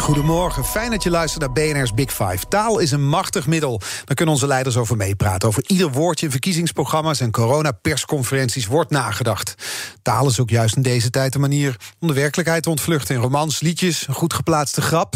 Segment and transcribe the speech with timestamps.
[0.00, 2.48] Goedemorgen, fijn dat je luistert naar BNR's Big Five.
[2.48, 3.80] Taal is een machtig middel.
[4.04, 5.48] Daar kunnen onze leiders over meepraten.
[5.48, 9.54] Over ieder woordje in verkiezingsprogramma's en coronapersconferenties wordt nagedacht.
[10.02, 13.14] Taal is ook juist in deze tijd een manier om de werkelijkheid te ontvluchten.
[13.14, 15.14] In romans, liedjes, een goed geplaatste grap.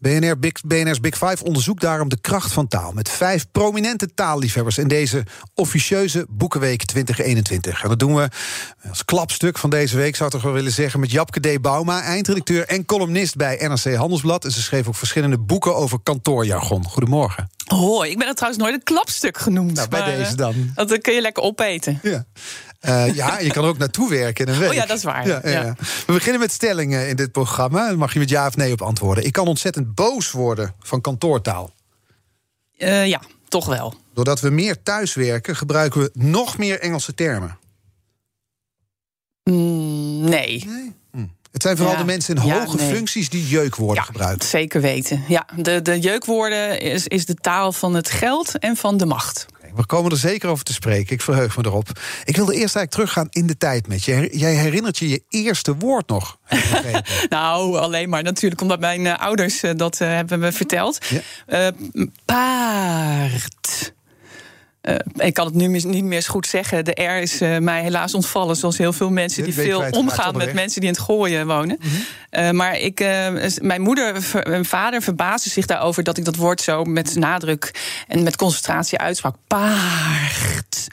[0.00, 2.92] BNR Big, BNR's Big Five onderzoekt daarom de kracht van taal...
[2.92, 7.82] met vijf prominente taalliefhebbers in deze officieuze Boekenweek 2021.
[7.82, 8.28] En dat doen we
[8.88, 11.00] als klapstuk van deze week, zou ik toch wel willen zeggen...
[11.00, 11.60] met Japke D.
[11.60, 14.44] Bauma, eindredacteur en columnist bij NRC Handelsblad.
[14.44, 16.84] En ze schreef ook verschillende boeken over kantoorjargon.
[16.84, 17.50] Goedemorgen.
[17.66, 19.74] Hoi, ik ben het trouwens nooit een klapstuk genoemd.
[19.74, 20.70] Nou, bij deze dan.
[20.74, 21.98] Dat kun je lekker opeten.
[22.02, 22.24] Ja.
[22.80, 24.68] Uh, ja, je kan ook naartoe werken in een week.
[24.68, 25.26] Oh ja, dat is waar.
[25.26, 25.74] Ja, ja, ja.
[26.06, 27.88] We beginnen met stellingen in dit programma.
[27.88, 29.24] Dan mag je met ja of nee op antwoorden.
[29.24, 31.72] Ik kan ontzettend boos worden van kantoortaal.
[32.78, 33.94] Uh, ja, toch wel.
[34.14, 37.58] Doordat we meer thuiswerken, gebruiken we nog meer Engelse termen.
[39.44, 40.64] Mm, nee.
[40.66, 40.92] nee?
[41.12, 41.26] Hm.
[41.52, 44.48] Het zijn vooral de mensen in hoge functies die jeukwoorden ja, gebruiken.
[44.48, 45.24] Zeker weten.
[45.28, 49.46] Ja, de, de jeukwoorden is, is de taal van het geld en van de macht.
[49.74, 51.14] We komen er zeker over te spreken.
[51.14, 51.88] Ik verheug me erop.
[52.24, 54.28] Ik wilde eerst eigenlijk teruggaan in de tijd met je.
[54.32, 56.38] Jij herinnert je je eerste woord nog?
[57.28, 60.98] nou, alleen maar natuurlijk omdat mijn uh, ouders uh, dat uh, hebben me verteld.
[61.46, 61.72] Ja.
[62.24, 63.92] paard.
[64.82, 66.84] Uh, ik kan het nu niet meer eens goed zeggen.
[66.84, 70.52] De R is uh, mij helaas ontvallen, zoals heel veel mensen die veel omgaan met
[70.52, 71.78] mensen die in het gooien wonen.
[71.80, 72.44] Mm -hmm.
[72.44, 72.98] uh, maar ik,
[73.60, 77.70] mijn moeder en vader verbaasden zich daarover dat ik dat woord zo met nadruk
[78.08, 79.36] en met concentratie uitsprak.
[79.46, 80.88] Paard.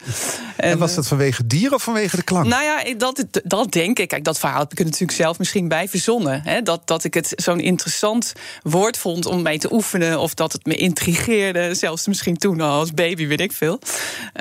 [0.56, 2.46] En was dat vanwege dier of vanwege de klank?
[2.46, 4.08] Nou ja, dat, dat denk ik.
[4.08, 6.40] Kijk, dat verhaal heb ik er natuurlijk zelf misschien bij verzonnen.
[6.44, 6.62] Hè?
[6.62, 8.32] Dat, dat ik het zo'n interessant
[8.62, 10.20] woord vond om mee te oefenen.
[10.20, 11.74] Of dat het me intrigeerde.
[11.74, 13.77] Zelfs misschien toen al als baby, weet ik veel.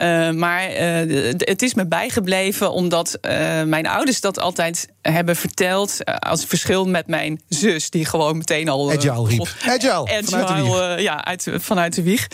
[0.01, 3.31] Uh, maar uh, het is me bijgebleven omdat uh,
[3.63, 6.05] mijn ouders dat altijd hebben verteld.
[6.19, 8.91] als verschil met mijn zus, die gewoon meteen al.
[8.91, 9.47] Agile riep.
[9.65, 11.01] Agile, Agile vanuit de wieg.
[11.01, 12.27] ja, uit, vanuit de wieg.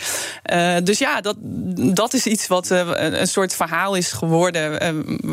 [0.84, 1.36] dus ja, dat,
[1.94, 4.78] dat is iets wat een soort verhaal is geworden.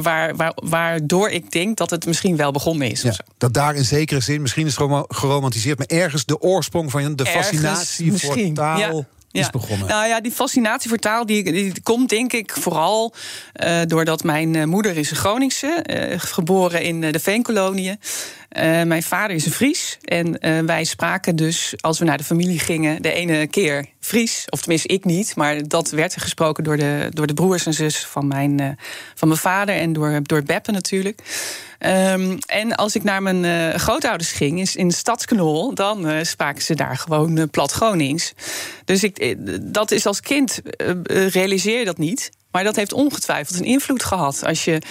[0.01, 3.01] waar, waar, waardoor ik denk dat het misschien wel begonnen is.
[3.01, 7.15] Ja, dat daar in zekere zin, misschien is het geromantiseerd, maar ergens de oorsprong van
[7.15, 8.77] de fascinatie voor taal.
[8.77, 9.87] Ja is begonnen?
[9.87, 13.13] Nou ja, die fascinatie voor taal die, die komt denk ik vooral
[13.63, 17.99] uh, doordat mijn uh, moeder is een Groningse, uh, geboren in de Veenkoloniën.
[18.85, 19.97] mijn vader is een Fries.
[20.01, 24.45] En wij spraken dus, als we naar de familie gingen, de ene keer Fries.
[24.49, 25.35] Of tenminste, ik niet.
[25.35, 28.77] Maar dat werd gesproken door de, door de broers en zus van mijn,
[29.15, 29.75] van mijn vader.
[29.75, 31.21] En door, door Beppe natuurlijk.
[31.79, 36.63] Um, en als ik naar mijn uh, grootouders ging, is in Stadsknol, dan uh, spraken
[36.63, 38.33] ze daar gewoon plat Gronings.
[38.85, 39.35] Dus ik,
[39.73, 40.61] dat is als kind
[41.03, 42.29] realiseer je dat niet.
[42.51, 44.45] Maar dat heeft ongetwijfeld een invloed gehad.
[44.45, 44.81] Als je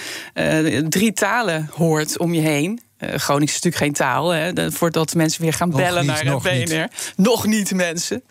[0.89, 2.81] drie talen hoort om je heen.
[3.03, 6.43] Uh, Gronings is natuurlijk geen taal, hè, voordat mensen weer gaan bellen niet, naar nog
[6.43, 6.51] BNR.
[6.51, 7.13] Niet.
[7.15, 8.23] Nog niet, mensen.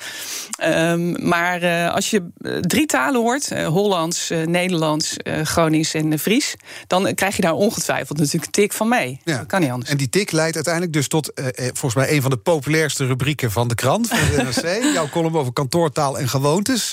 [0.64, 2.28] Um, maar uh, als je
[2.60, 6.54] drie talen hoort, uh, Hollands, Nederlands, Gronings en Fries...
[6.86, 9.20] dan krijg je daar ongetwijfeld natuurlijk een tik van mee.
[9.24, 9.36] Ja.
[9.36, 9.90] Dat kan niet anders.
[9.90, 12.10] En die tik leidt uiteindelijk dus tot, volgens mij...
[12.10, 14.92] een van de populairste rubrieken van de krant, van de NRC.
[14.94, 16.92] jouw column over kantoortaal en gewoontes.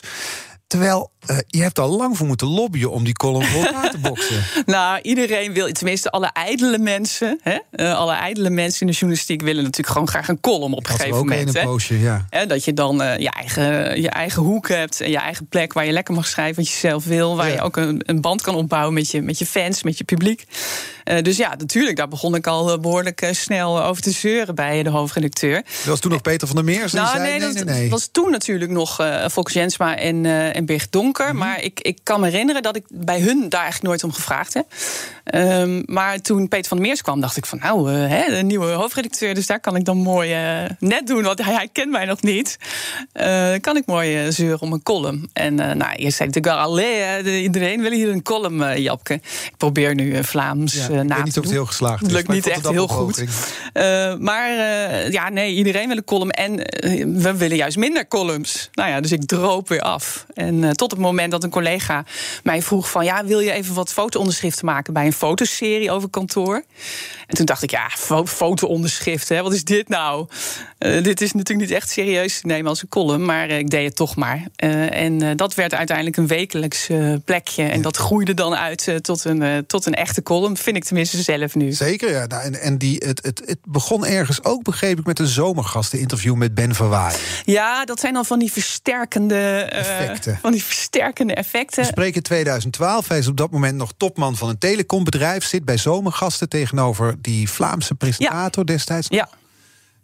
[0.67, 4.43] Terwijl uh, je hebt al lang voor moeten lobbyen om die column voor te boksen.
[4.65, 9.41] nou, iedereen wil, tenminste alle ijdele mensen, hè, uh, alle ijdele mensen in de journalistiek
[9.41, 11.55] willen natuurlijk gewoon graag een column op een gegeven ook moment.
[11.55, 12.25] Een poosje, ja.
[12.29, 15.73] Hè, dat je dan uh, je, eigen, je eigen hoek hebt en je eigen plek
[15.73, 17.35] waar je lekker mag schrijven wat je zelf wil.
[17.35, 17.53] Waar ja.
[17.53, 20.45] je ook een, een, band kan opbouwen met je, met je fans, met je publiek.
[21.21, 25.53] dus ja, natuurlijk, daar begon ik al behoorlijk snel over te zeuren bij de hoofdredacteur.
[25.53, 26.89] Dat was toen nog Peter van der Meer?
[26.91, 30.91] Nou, zei, nee, nee, dat nee, was toen natuurlijk nog Volks Jensma en, en Birgit
[31.23, 31.37] Mm -hmm.
[31.37, 34.53] Maar ik, ik kan me herinneren dat ik bij hun daar eigenlijk nooit om gevraagd
[34.53, 34.65] heb.
[35.33, 38.43] Um, maar toen Peter van der Meers kwam, dacht ik van nou, uh, hè, de
[38.43, 41.91] nieuwe hoofdredacteur, dus daar kan ik dan mooi uh, net doen, want hij, hij kent
[41.91, 42.57] mij nog niet.
[43.13, 45.29] Uh, kan ik mooi zeuren om een column.
[45.33, 49.13] En nou, eerst zei ik natuurlijk al, allee, iedereen wil hier een column, Japke.
[49.13, 52.11] Ik probeer nu Vlaams ja, na te niet of het heel geslaagd is.
[52.11, 53.23] Lukt niet echt heel goed.
[54.19, 54.51] maar
[55.11, 56.31] ja, nee, iedereen wil een column.
[56.31, 56.55] En
[57.21, 58.69] we willen juist minder columns.
[58.73, 60.25] Nou ja, dus ik droop weer af.
[60.33, 62.05] En tot het moment dat een collega
[62.43, 63.05] mij vroeg van...
[63.05, 66.63] ja, wil je even wat foto-onderschriften maken bij een fotoserie over kantoor?
[67.27, 70.27] En toen dacht ik, ja, fo foto-onderschriften, wat is dit nou?
[70.79, 73.69] Uh, dit is natuurlijk niet echt serieus te nemen als een column, maar uh, ik
[73.69, 74.43] deed het toch maar.
[74.63, 76.89] Uh, en dat werd uiteindelijk een wekelijks
[77.25, 77.63] plekje.
[77.63, 81.55] En dat groeide dan uit tot, een, tot een echte column, vind ik tenminste zelf
[81.55, 81.71] nu.
[81.71, 82.25] Zeker, ja.
[82.25, 86.35] Nou, en en die, het, het, het begon ergens ook, begreep ik, met een zomergasteninterview
[86.35, 87.19] met Ben Verwaaien.
[87.43, 90.37] Ja, dat zijn dan van die versterkende effecten.
[90.41, 91.81] Van die versterkende effecten.
[91.81, 93.07] We spreken 2012.
[93.07, 95.43] Hij is op dat moment nog topman van een telecombedrijf.
[95.43, 98.73] Zit bij zomergasten tegenover die Vlaamse presentator ja.
[98.73, 99.07] destijds.
[99.09, 99.29] Ja.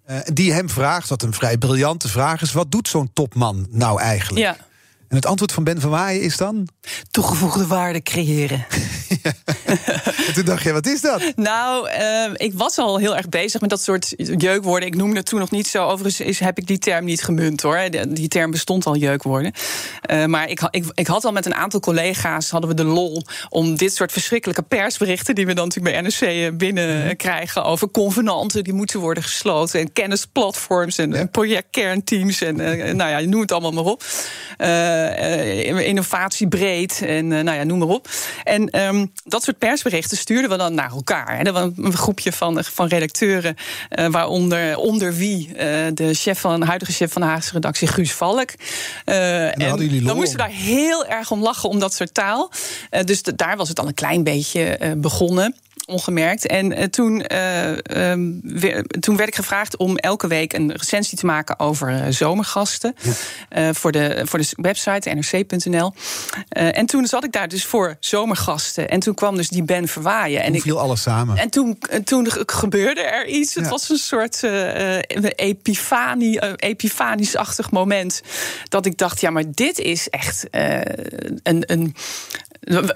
[0.08, 4.02] Uh, die hem vraagt, wat een vrij briljante vraag is: wat doet zo'n topman nou
[4.02, 4.46] eigenlijk?
[4.46, 4.58] Ja.
[5.14, 6.68] En het antwoord van Ben van Waaien is dan?
[7.12, 8.66] Toegevoegde waarde creëren.
[9.24, 9.32] ja.
[10.28, 11.22] En toen dacht je, wat is dat?
[11.36, 14.88] Nou, uh, ik was al heel erg bezig met dat soort jeukwoorden.
[14.88, 15.86] Ik noemde het toen nog niet zo.
[15.88, 17.80] Overigens is, heb ik die term niet gemunt hoor.
[18.08, 19.54] Die term bestond al jeukwoorden.
[20.12, 23.24] Uh, maar ik, ik, ik, had al met een aantal collega's hadden we de lol
[23.50, 27.68] om dit soort verschrikkelijke persberichten die we dan natuurlijk bij NRC binnenkrijgen mm.
[27.68, 31.26] over convenanten die moeten worden gesloten en kennisplatforms en, ja.
[31.26, 34.04] projectkernteams en uh, nou ja, noem het allemaal maar op.
[34.58, 35.03] Uh,
[35.86, 38.10] innovatiebreed en uh, nou ja, noem maar op.
[38.44, 41.52] En um, dat soort persberichten stuurden we dan naar elkaar.
[41.52, 43.56] Was een groepje van, van redacteuren,
[44.00, 45.54] uh, waaronder onder wie
[45.94, 48.50] de chef van, huidige chef van de Haagse redactie, Guus Valk.
[49.06, 52.52] en en dan moesten we daar heel erg om lachen om dat soort taal.
[53.06, 56.48] dus daar was het al een klein beetje begonnen ongemerkt.
[56.48, 61.18] En uh, toen, uh, um, weer, toen werd ik gevraagd om elke week een recensie
[61.18, 62.96] te maken over uh, zomergasten.
[63.50, 63.74] Ja.
[63.74, 65.94] voor, de, voor de website nrc.nl.
[66.50, 68.90] en toen zat ik daar dus voor zomergasten.
[68.90, 70.44] En toen kwam dus die Ben Verwaaien.
[70.44, 71.38] En toen viel alles samen.
[71.38, 73.54] En toen, toen gebeurde er iets.
[73.54, 73.62] Ja.
[73.62, 74.44] Het was een soort
[75.36, 78.22] epifanie, epifanisch-achtig moment.
[78.70, 81.96] Dat ik dacht, ja, maar dit is echt een, een,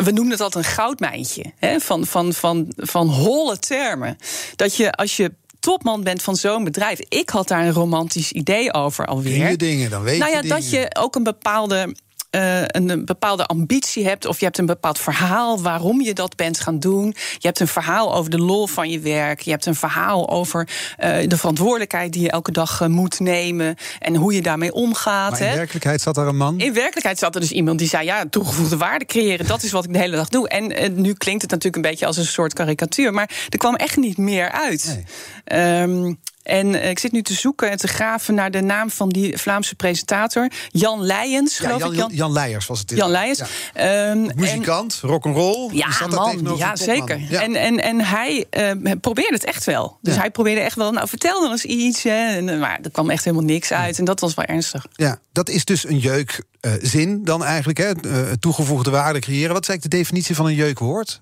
[0.03, 4.17] we noemen het altijd een goudmijntje hè, van, van, van, van holle termen.
[4.55, 6.99] Dat je als je topman bent van zo'n bedrijf.
[7.09, 9.57] Ik had daar een romantisch idee over alweer.
[9.57, 11.95] Dingen, dan weet nou ja, je dat je ook een bepaalde
[12.31, 16.59] uh, een bepaalde ambitie hebt, of je hebt een bepaald verhaal waarom je dat bent
[16.59, 17.15] gaan doen.
[17.37, 19.39] Je hebt een verhaal over de lol van je werk.
[19.41, 20.67] Je hebt een verhaal over
[20.99, 25.31] uh, de verantwoordelijkheid die je elke dag uh, moet nemen en hoe je daarmee omgaat.
[25.31, 25.55] Maar in hè.
[25.55, 26.59] werkelijkheid zat er een man.
[26.59, 29.85] In werkelijkheid zat er dus iemand die zei: Ja, toegevoegde waarde creëren, dat is wat
[29.85, 30.49] ik de hele dag doe.
[30.49, 33.97] En nu klinkt het natuurlijk een beetje als een soort karikatuur, maar er kwam echt
[33.97, 35.03] niet meer uit.
[35.45, 35.81] Nee.
[35.81, 39.09] Um, en uh, ik zit nu te zoeken en te graven naar de naam van
[39.09, 40.51] die Vlaamse presentator.
[40.69, 41.99] Jan Leijens, geloof ja, Jan, ik.
[41.99, 42.91] Jan, Jan Leijers was het.
[42.95, 43.41] Jan Leijers.
[43.73, 44.09] Ja.
[44.09, 45.69] Um, Muzikant, rock'n'roll.
[45.73, 47.19] Ja, man, ja zeker.
[47.29, 47.41] Ja.
[47.41, 49.97] En, en, en hij uh, probeerde het echt wel.
[50.01, 52.03] Dus hij probeerde echt wel, nou vertel dan eens iets.
[52.03, 52.35] Hè.
[52.35, 53.99] En, maar er kwam echt helemaal niks uit.
[53.99, 54.85] En dat was wel ernstig.
[54.91, 57.77] Ja, dat is dus een jeukzin uh, dan eigenlijk.
[57.77, 58.37] Hè?
[58.37, 59.53] toegevoegde waarde creëren.
[59.53, 61.21] Wat is eigenlijk de definitie van een jeukwoord?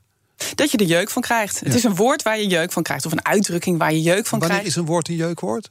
[0.56, 1.60] Dat je er jeuk van krijgt.
[1.60, 1.68] Ja.
[1.68, 3.06] Het is een woord waar je jeuk van krijgt.
[3.06, 4.76] Of een uitdrukking waar je jeuk van Wanneer krijgt.
[4.76, 5.70] is een woord een jeukwoord?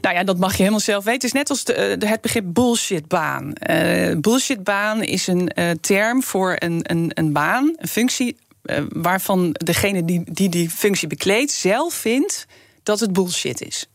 [0.00, 1.20] Nou ja, dat mag je helemaal zelf weten.
[1.20, 3.52] Het is net als de, de, het begrip bullshitbaan.
[3.70, 8.36] Uh, bullshitbaan is een uh, term voor een, een, een baan, een functie...
[8.64, 12.46] Uh, waarvan degene die, die die functie bekleedt zelf vindt
[12.86, 13.86] dat het bullshit is.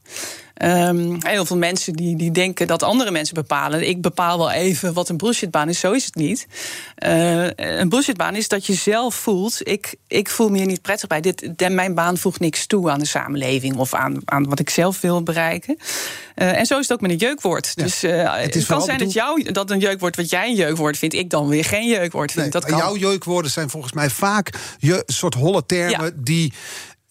[0.64, 3.88] Um, heel veel mensen die, die denken dat andere mensen bepalen.
[3.88, 5.80] Ik bepaal wel even wat een bullshitbaan is.
[5.80, 6.48] Zo is het niet.
[7.06, 9.68] Uh, een bullshitbaan is dat je zelf voelt...
[9.68, 11.22] ik, ik voel me hier niet prettig bij.
[11.22, 13.76] Dit, de, mijn baan voegt niks toe aan de samenleving...
[13.76, 15.78] of aan, aan wat ik zelf wil bereiken.
[16.36, 17.72] Uh, en zo is het ook met een jeukwoord.
[17.76, 20.56] Ja, dus uh, het, het kan zijn dat, jou, dat een jeukwoord wat jij een
[20.56, 21.16] jeukwoord vindt...
[21.16, 22.44] ik dan weer geen jeukwoord vind.
[22.44, 22.78] Nee, dat kan.
[22.78, 26.06] Jouw jeukwoorden zijn volgens mij vaak je, soort holle termen...
[26.06, 26.12] Ja.
[26.16, 26.54] die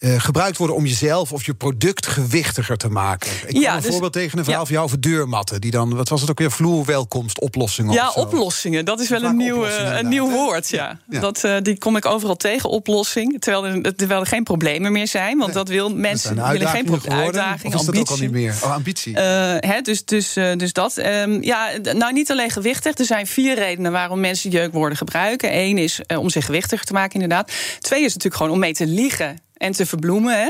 [0.01, 3.31] uh, gebruikt worden om jezelf of je product gewichtiger te maken.
[3.47, 4.67] Ik ja, een dus, voorbeeld tegen een verhaal ja.
[4.67, 5.61] van jou over deurmatten.
[5.61, 7.93] Die dan, wat was het ook weer, vloerwelkomstoplossingen?
[7.93, 8.85] Ja, oplossingen.
[8.85, 10.69] Dat is wel een nieuw, een nieuw woord.
[10.69, 10.99] Ja.
[11.09, 11.21] ja.
[11.21, 13.41] Dat, uh, die kom ik overal tegen, oplossing.
[13.41, 15.39] Terwijl er, terwijl er geen problemen meer zijn.
[15.39, 15.65] Want nee.
[15.65, 17.93] dat wil mensen dat willen geen geworden, uitdaging, of is ambitie.
[17.93, 18.55] dat ook al niet meer?
[18.65, 19.13] Oh, ambitie.
[19.13, 19.19] Uh,
[19.59, 20.97] hè, dus, dus, dus dat.
[20.99, 22.99] Um, ja, nou, niet alleen gewichtig.
[22.99, 25.57] Er zijn vier redenen waarom mensen jeukwoorden gebruiken.
[25.57, 27.53] Eén is om zich gewichtiger te maken, inderdaad.
[27.79, 30.39] Twee is natuurlijk gewoon om mee te liegen en te verbloemen.
[30.41, 30.49] Hè.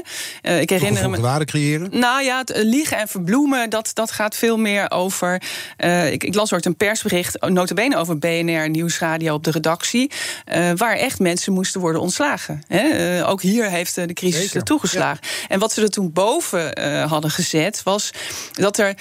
[0.50, 1.20] Uh, ik herinner me.
[1.20, 1.88] waarde creëren?
[1.98, 5.42] Nou ja, het liegen en verbloemen, dat, dat gaat veel meer over.
[5.78, 10.10] Uh, ik, ik, las ooit een persbericht, notabene over BNR Nieuwsradio op de redactie.
[10.54, 12.62] Uh, waar echt mensen moesten worden ontslagen.
[12.66, 13.26] Hè.
[13.26, 14.62] ook hier heeft de crisis Zeker.
[14.62, 15.18] toegeslagen.
[15.22, 15.48] Ja.
[15.48, 18.10] En wat ze er toen boven hadden gezet, was
[18.52, 18.94] dat er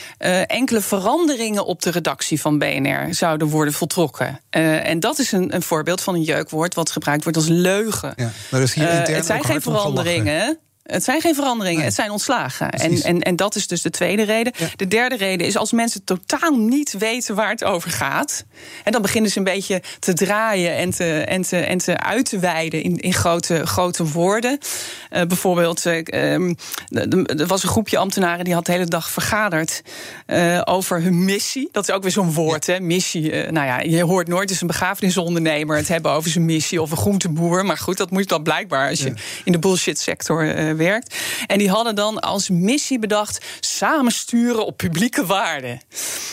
[0.45, 4.39] enkele veranderingen op de redactie van BNR zouden worden voltrokken.
[4.49, 8.13] en dat is een, een, voorbeeld van een jeukwoord wat gebruikt wordt als leugen.
[8.15, 10.59] Ja, maar dus hier intern het zijn geen veranderingen veranderingen.
[10.89, 12.69] Het zijn geen veranderingen, het zijn ontslagen.
[12.69, 14.53] En, en, en dat is dus de tweede reden.
[14.75, 18.45] De derde reden is als mensen totaal niet weten waar het over gaat.
[18.83, 22.29] En dan beginnen ze een beetje te draaien en te, en te, en te uit
[22.29, 24.57] te wijden in, in grote, grote woorden.
[25.11, 25.93] Uh, bijvoorbeeld, uh,
[26.89, 29.81] er was een groepje ambtenaren die had de hele dag vergaderd
[30.27, 31.69] uh, over hun missie.
[31.71, 32.79] Dat is ook weer zo'n woord, hè?
[32.79, 33.31] Missie.
[33.31, 36.97] nou ja, je hoort nooit eens een begrafenisondernemer het hebben over zijn missie of een
[36.97, 37.65] groenteboer.
[37.65, 40.45] Maar goed, dat moet dan blijkbaar als je in de bullshit sector
[41.47, 45.81] En die hadden dan als missie bedacht: samensturen op publieke waarden.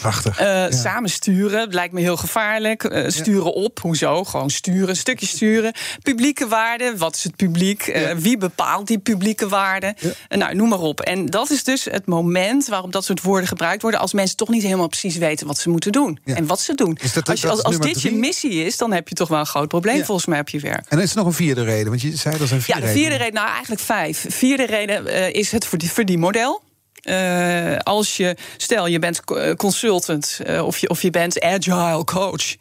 [0.01, 0.39] Prachtig.
[0.39, 0.71] Ja.
[0.71, 3.05] Samensturen lijkt me heel gevaarlijk.
[3.07, 4.25] sturen op, hoezo?
[4.25, 5.75] Gewoon sturen, een stukje sturen.
[6.03, 8.15] Publieke waarden, wat is het publiek?
[8.17, 9.95] wie bepaalt die publieke waarden?
[10.29, 11.01] nou, noem maar op.
[11.01, 14.01] En dat is dus het moment waarop dat soort woorden gebruikt worden...
[14.01, 16.19] als mensen toch niet helemaal precies weten wat ze moeten doen.
[16.25, 16.99] En wat ze doen.
[17.15, 19.47] Dat, als, je, als, als dit je missie is, dan heb je toch wel een
[19.47, 20.87] groot probleem volgens mij op je werk.
[20.89, 22.89] En er is nog een vierde reden, want je zei dat zijn vier Ja, de
[22.89, 24.26] vierde reden, nou eigenlijk vijf.
[24.29, 26.65] Vierde reden uh, is het verdienmodel.
[27.09, 29.21] Uh, als je, stel je bent
[29.57, 32.57] consultant uh, of, je, of je bent agile coach.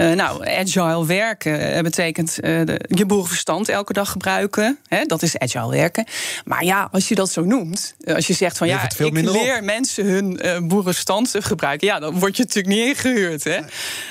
[0.00, 4.78] Uh, nou, agile werken betekent de, je boerenverstand elke dag gebruiken.
[4.88, 6.06] Hè, dat is agile werken.
[6.44, 9.64] Maar ja, als je dat zo noemt, als je zegt van ja, ik leer op.
[9.64, 13.44] mensen hun boerenverstand gebruiken, ja, dan word je natuurlijk niet ingehuurd.
[13.44, 13.60] Hè?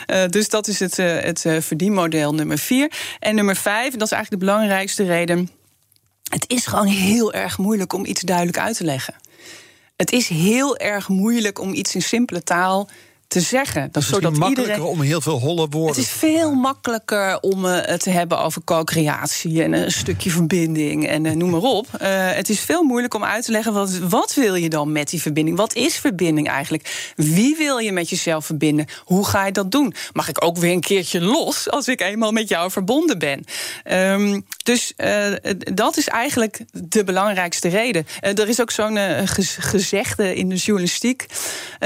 [0.08, 0.28] Nee.
[0.28, 2.92] dus dat is het, het verdienmodel nummer vier.
[3.20, 5.50] En nummer vijf, dat is eigenlijk de belangrijkste reden.
[6.34, 9.16] Het is gewoon heel erg moeilijk om iets duidelijk uit te leggen.
[9.96, 12.90] Het is heel erg moeilijk om iets in simpele taal
[13.28, 13.90] te zeggen.
[13.92, 14.98] Dat is zodat makkelijker iedereen...
[14.98, 15.96] om heel veel holle woorden.
[15.96, 21.08] Het is veel makkelijker om uh, het te hebben over co-creatie en een stukje verbinding
[21.08, 21.88] en uh, noem maar op.
[21.94, 22.00] Uh,
[22.32, 25.22] het is veel moeilijk om uit te leggen wat, wat wil je dan met die
[25.22, 25.58] verbinding?
[25.58, 27.14] Wat is verbinding eigenlijk?
[27.16, 28.86] Wie wil je met jezelf verbinden?
[29.04, 29.94] Hoe ga je dat doen?
[30.14, 33.46] Mag ik ook weer een keertje los als ik eenmaal met jou verbonden ben?
[33.92, 34.94] Um, dus
[35.74, 38.08] dat is eigenlijk de belangrijkste reden.
[38.20, 38.98] er is ook zo'n
[39.60, 41.26] gezegde in de journalistiek: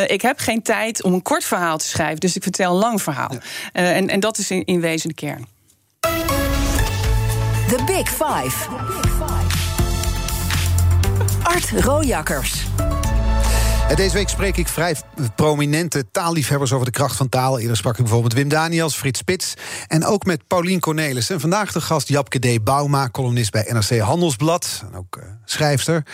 [0.08, 2.20] ik heb geen tijd om een kort verhaal te schrijven.
[2.20, 3.32] Dus ik vertel een lang verhaal.
[3.32, 3.39] Ja.
[3.82, 5.48] Uh, en, en dat is in, in wezen de kern.
[7.67, 8.70] The Big Five.
[11.44, 12.65] Art Rojakkers.
[13.96, 14.96] Deze week spreek ik vrij
[15.36, 17.60] prominente taalliefhebbers over de kracht van taal.
[17.60, 19.53] Eerder sprak ik bijvoorbeeld Wim Daniels, Frits Spits
[19.88, 21.29] en ook met Paulien Cornelis.
[21.29, 22.63] En vandaag de gast Japke D.
[22.63, 24.84] Bauma, columnist bij NRC Handelsblad.
[24.91, 26.06] En ook uh, schrijfster.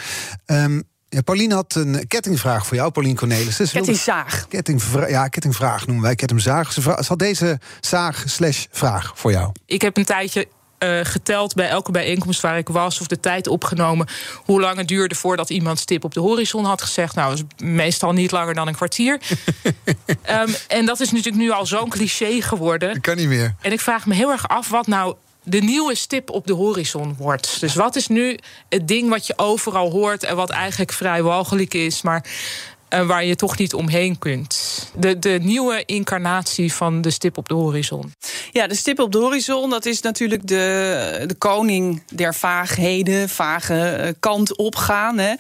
[0.46, 3.58] Um, ja, Paulien had een kettingvraag voor jou, Paulien Cornelis.
[3.72, 4.48] Kettingzaag.
[4.48, 6.74] Kettingvra ja, kettingvraag noemen wij kettingzaag.
[6.74, 9.52] Ze had deze zaag slash vraag voor jou.
[9.66, 10.48] Ik heb een tijdje
[10.84, 14.88] uh, geteld bij elke bijeenkomst waar ik was, of de tijd opgenomen, hoe lang het
[14.88, 17.16] duurde voordat iemand stip op de horizon had gezegd.
[17.16, 19.20] Nou, dat is meestal niet langer dan een kwartier.
[20.30, 22.94] um, en dat is natuurlijk nu al zo'n cliché geworden.
[22.94, 23.56] Dat kan niet meer.
[23.62, 27.16] En ik vraag me heel erg af wat nou de nieuwe stip op de horizon
[27.18, 27.60] wordt.
[27.60, 28.38] Dus wat is nu
[28.70, 32.26] het ding wat je overal hoort en wat eigenlijk vrij walgelijk is, maar
[32.94, 34.92] uh, waar je toch niet omheen kunt?
[34.96, 38.14] De, de nieuwe incarnatie van de stip op de horizon.
[38.52, 43.98] Ja, de stip op de horizon, dat is natuurlijk de, de koning der vaagheden, vage
[44.00, 45.18] uh, kant opgaan.
[45.18, 45.34] Hè.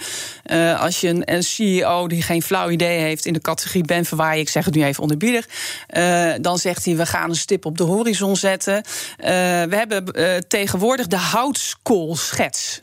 [0.45, 4.05] Uh, als je een, een, CEO die geen flauw idee heeft in de categorie ben
[4.05, 5.47] verwaar, ik zeg het nu even onderbiedig,
[6.41, 8.83] dan zegt hij: we gaan een stip op de horizon zetten.
[9.17, 10.05] we hebben
[10.47, 12.79] tegenwoordig de houtskoolschets.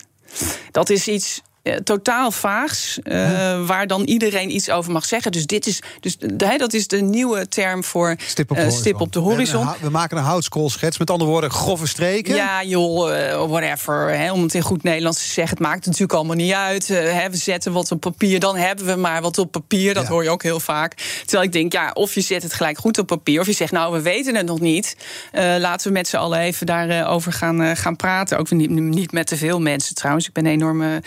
[0.71, 5.31] Dat is iets uh, totaal vaags, uh, waar dan iedereen iets over mag zeggen.
[5.31, 8.69] Dus dit is, dus de, dat is de nieuwe term voor stip op de, uh,
[8.69, 9.65] stip op de horizon.
[9.65, 12.35] We, we, maken een houtskoolschets, met andere woorden, grove streken.
[12.35, 14.09] Ja, joh, whatever.
[14.09, 16.87] Hè, om het in goed Nederlands te zeggen, het maakt natuurlijk allemaal niet uit.
[16.87, 19.93] Hè, we zetten wat op papier, dan hebben we maar wat op papier.
[19.93, 20.09] Dat ja.
[20.09, 20.93] hoor je ook heel vaak.
[21.21, 23.71] Terwijl ik denk, ja, of je zet het gelijk goed op papier, of je zegt,
[23.71, 24.95] nou, we weten het nog niet.
[25.33, 28.37] laten we met z'n allen even daarover over gaan, gaan praten.
[28.37, 30.27] Ook niet, niet met te veel mensen trouwens.
[30.27, 31.01] Ik ben een enorme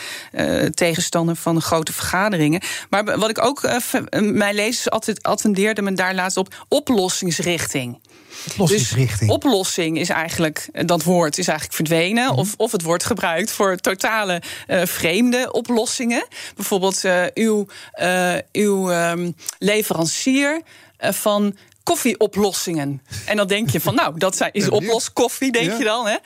[0.75, 2.61] tegenstander van grote vergaderingen.
[2.91, 3.77] Maar wat ik ook, uh,
[4.21, 7.99] mijn lezers altijd attendeerden me daar laatst op, oplossingsrichting.
[8.51, 9.19] Oplossingsrichting.
[9.19, 12.33] Dus oplossing is eigenlijk, dat woord is eigenlijk verdwenen.
[12.33, 12.39] Mm.
[12.39, 16.27] Of, of het wordt gebruikt voor totale uh, vreemde oplossingen.
[16.57, 17.67] Bijvoorbeeld uh, uw,
[18.01, 20.63] uh, uw um, leverancier
[20.99, 23.03] van koffieoplossingen.
[23.27, 25.79] En dan denk je van, nou, dat is oploskoffie, denk ja.
[25.79, 26.07] je dan.
[26.07, 26.17] Hè?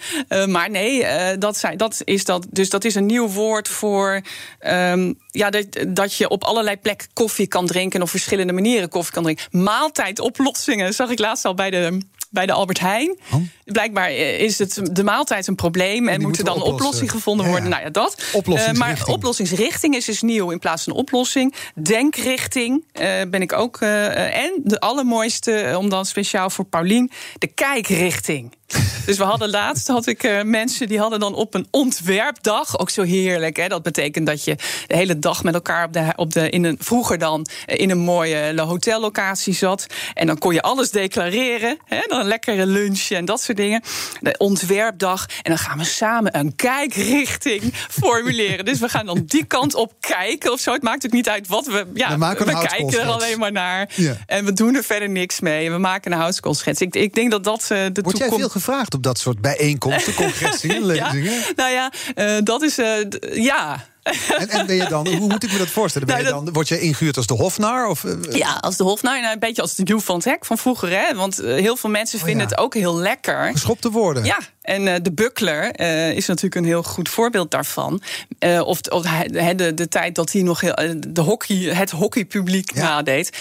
[0.41, 2.47] Uh, maar nee, uh, dat, zijn, dat is dat.
[2.50, 4.21] Dus dat is een nieuw woord voor.
[4.67, 8.03] Um, ja, dat, dat je op allerlei plekken koffie kan drinken.
[8.03, 9.47] Op verschillende manieren koffie kan drinken.
[9.50, 11.99] Maaltijdoplossingen zag ik laatst al bij de
[12.30, 13.18] bij de Albert Heijn.
[13.32, 13.40] Oh.
[13.64, 17.47] Blijkbaar is het de maaltijd een probleem en, en moet er dan een oplossing gevonden
[17.47, 17.70] ja, worden.
[17.70, 18.23] Nou ja, dat.
[18.47, 21.54] Uh, maar oplossingsrichting is dus nieuw in plaats van oplossing.
[21.75, 23.80] Denkrichting uh, ben ik ook.
[23.80, 28.56] Uh, en de allermooiste, om dan speciaal voor Paulien, de kijkrichting.
[29.06, 32.90] Dus we hadden laatst had ik uh, mensen die hadden dan op een ontwerpdag ook
[32.90, 33.56] zo heerlijk.
[33.56, 33.68] Hè?
[33.68, 34.56] Dat betekent dat je
[34.87, 37.90] de hele dag met elkaar op de, op de in een vroeger dan eh, in
[37.90, 39.87] een mooie hotellocatie zat.
[40.14, 41.78] En dan kon je alles declareren.
[41.85, 42.00] Hè?
[42.06, 43.83] Dan een lekkere lunch en dat soort dingen.
[44.21, 45.27] De ontwerpdag.
[45.27, 48.65] En dan gaan we samen een kijkrichting formuleren.
[48.65, 50.73] Dus we gaan dan die kant op kijken of zo.
[50.73, 51.87] Het maakt ook niet uit wat we.
[51.95, 53.91] Ja, we, we kijken er alleen maar naar.
[53.95, 54.17] Ja.
[54.27, 55.71] En we doen er verder niks mee.
[55.71, 56.81] We maken een houtskoolschets.
[56.81, 58.19] Ik, ik denk dat dat uh, de Word toekomst...
[58.19, 61.33] jij veel gevraagd op dat soort bijeenkomsten, congressen, lezingen?
[61.33, 62.79] Ja, nou ja, uh, dat is...
[62.79, 63.01] Uh,
[63.35, 63.87] ja...
[64.38, 66.07] En, en ben je dan, hoe moet ik me dat voorstellen?
[66.07, 67.87] Ben nou, je dan, word je ingehuurd als de hofnar?
[67.87, 68.05] Of?
[68.31, 69.21] Ja, als de hofnar.
[69.21, 70.91] Nou, een beetje als de Joe van het Hek van vroeger.
[70.91, 71.15] Hè?
[71.15, 72.50] Want heel veel mensen oh, vinden ja.
[72.50, 73.50] het ook heel lekker.
[73.53, 74.25] Geschopte woorden.
[74.25, 74.38] Ja,
[74.69, 78.03] en uh, de buckler uh, is natuurlijk een heel goed voorbeeld daarvan.
[78.41, 80.75] Uh, of of de, de, de, tijd dat hij nog heel,
[81.09, 82.83] de hockey, het hockeypubliek ja.
[82.83, 83.37] nadeed.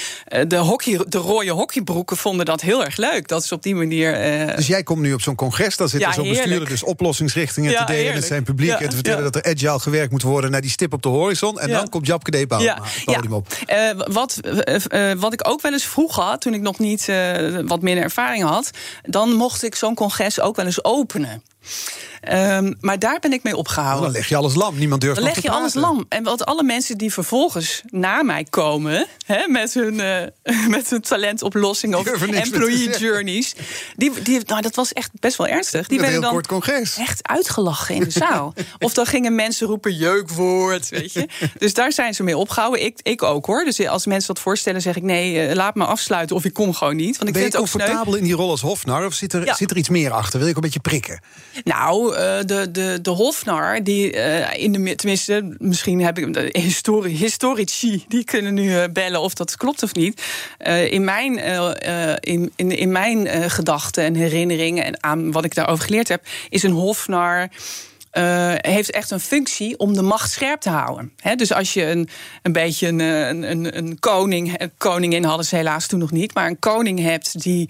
[0.47, 3.27] de, hockey, de rode hockeybroeken vonden dat heel erg leuk.
[3.27, 4.11] Dat is op die manier.
[4.55, 7.85] dus jij komt nu op zo'n congres, daar zitten ja, zo'n bestuurder dus oplossingsrichtingen ja,
[7.85, 8.73] te delen met zijn publiek.
[8.73, 11.59] en te vertellen dat er agile gewerkt moet worden naar die stip op de horizon.
[11.59, 12.81] En dan komt Japke de ja.
[13.05, 13.47] podium op.
[14.07, 14.39] wat,
[15.17, 17.05] wat ik ook wel eens vroeg had, toen ik nog niet
[17.65, 18.71] wat minder ervaring had,
[19.03, 20.83] dan mocht ik zo'n congres ook wel eens
[21.17, 21.41] kunnen.
[22.31, 24.03] Um, maar daar ben ik mee opgehouden.
[24.03, 24.77] Dan leg je alles lam.
[24.77, 26.05] Niemand durft Dan leg je alles lam.
[26.09, 29.07] En wat alle mensen die vervolgens na mij komen...
[29.25, 33.55] Hè, met, hun, uh, met hun talentoplossingen of employee journeys...
[33.95, 35.87] Die, die, nou, dat was echt best wel ernstig.
[35.87, 36.97] Die werden dan congres.
[36.97, 38.53] echt uitgelachen in de zaal.
[38.79, 41.27] of dan gingen mensen roepen jeukwoord, weet je.
[41.57, 42.85] Dus daar zijn ze mee opgehouden.
[42.85, 43.63] Ik, ik ook, hoor.
[43.63, 45.03] Dus als mensen dat voorstellen, zeg ik...
[45.03, 47.17] nee, uh, laat me afsluiten of ik kom gewoon niet.
[47.17, 49.05] Want ik ben vind je het ook comfortabel in die rol als hofnar?
[49.05, 49.55] Of zit er, ja.
[49.55, 50.39] zit er iets meer achter?
[50.39, 51.19] Wil ik een beetje prikken?
[51.63, 56.49] Nou, uh, de, de, de hofnar, die uh, in de tenminste, misschien heb ik de
[56.51, 60.21] histori historici, die kunnen nu uh, bellen of dat klopt of niet.
[60.89, 61.37] in mijn,
[62.19, 66.63] in, in, in mijn gedachten en herinneringen en aan wat ik daarover geleerd heb, is
[66.63, 67.49] een hofnar.
[68.57, 71.13] Heeft echt een functie om de macht scherp te houden.
[71.35, 72.09] Dus als je een,
[72.41, 76.59] een beetje een, een, een koning, koningin hadden ze helaas toen nog niet, maar een
[76.59, 77.69] koning hebt die,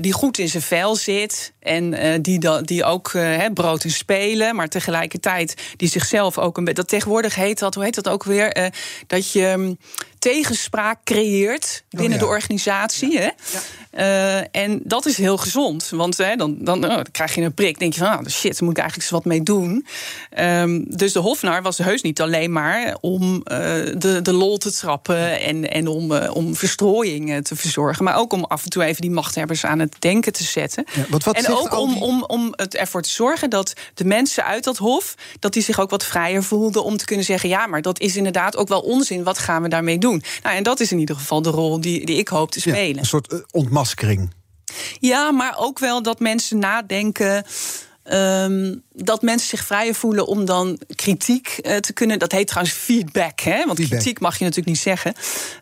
[0.00, 3.12] die goed in zijn vel zit en uh, die, die ook
[3.54, 6.80] brood en spelen, maar tegelijkertijd die zichzelf ook een beetje.
[6.80, 8.72] Dat tegenwoordig heet dat, hoe heet dat ook weer?
[9.06, 9.76] dat je
[10.20, 12.26] tegenspraak creëert binnen oh, ja.
[12.26, 13.12] de organisatie.
[13.12, 13.20] Ja.
[13.20, 13.28] Hè?
[13.52, 14.48] Ja.
[14.50, 15.88] En dat is heel gezond.
[15.88, 17.78] Want hè, dan, dan, oh, dan, krijg je een prik.
[17.78, 19.86] denk je van, oh, shit, daar moet ik eigenlijk eens wat mee doen.
[20.38, 25.40] Um, dus de Hofnar was heus niet alleen maar om de, de lol te trappen...
[25.40, 28.04] en, en om, om verstrooiing te verzorgen.
[28.04, 30.84] Maar ook om af en toe even die machthebbers aan het denken te zetten.
[31.08, 34.76] wat, wat ook om, om, om het ervoor te zorgen dat de mensen uit dat
[34.76, 35.14] hof...
[35.38, 37.48] dat die zich ook wat vrijer voelden om te kunnen zeggen...
[37.48, 39.22] ja, maar dat is inderdaad ook wel onzin.
[39.22, 40.22] Wat gaan we daarmee doen?
[40.42, 42.94] Nou, en dat is in ieder geval de rol die, die ik hoop te spelen.
[42.94, 44.32] Ja, een soort uh, ontmaskering.
[45.00, 47.44] Ja, maar ook wel dat mensen nadenken.
[48.04, 52.18] Um, dat mensen zich vrijer voelen om dan kritiek uh, te kunnen.
[52.18, 53.64] Dat heet trouwens feedback, hè?
[53.66, 53.98] want feedback.
[53.98, 55.14] kritiek mag je natuurlijk niet zeggen.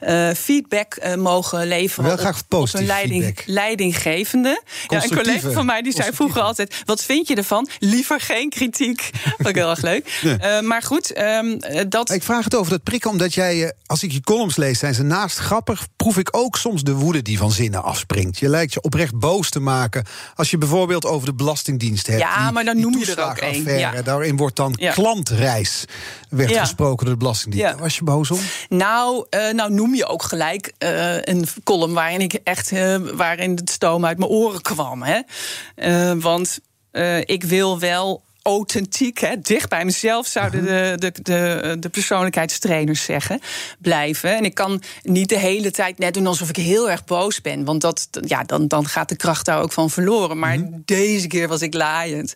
[0.03, 4.63] Uh, feedback uh, mogen leveren Wel graag op een leiding, leidinggevende.
[4.89, 7.69] Ja, een collega van mij die zei vroeger altijd: wat vind je ervan?
[7.79, 9.11] Liever geen kritiek.
[9.37, 10.19] Vond ik heel erg leuk.
[10.21, 10.61] Ja.
[10.61, 12.11] maar goed, um, dat.
[12.11, 15.03] Ik vraag het over dat prikken, omdat jij, als ik je columns lees, zijn ze
[15.03, 15.87] naast grappig.
[15.97, 18.39] Proef ik ook soms de woede die van zinnen afspringt.
[18.39, 22.21] Je lijkt je oprecht boos te maken als je bijvoorbeeld over de Belastingdienst hebt.
[22.21, 23.79] Ja, die, maar dan noem je er ook één.
[23.79, 24.03] Ja.
[24.03, 24.93] Daarin wordt dan ja.
[24.93, 25.85] klantreis
[26.29, 26.61] werd ja.
[26.61, 27.79] gesproken door de Belastingdienst.
[27.79, 28.41] Was je boos om?
[28.69, 33.51] Nou, uh, nou noem je ook gelijk uh, een column waarin ik echt uh, waarin
[33.51, 35.03] het stoom uit mijn oren kwam.
[35.03, 35.21] Hè?
[36.21, 36.61] want
[37.25, 43.41] ik wil wel authentiek, hè, dicht bij mezelf, zouden de, de, de, de persoonlijkheidstrainers zeggen,
[43.79, 44.37] blijven.
[44.37, 47.65] En ik kan niet de hele tijd net doen alsof ik heel erg boos ben.
[47.65, 50.39] Want dat, ja, dan, dan gaat de kracht daar ook van verloren.
[50.39, 50.83] Maar mm-hmm.
[50.85, 52.35] deze keer was ik laaiend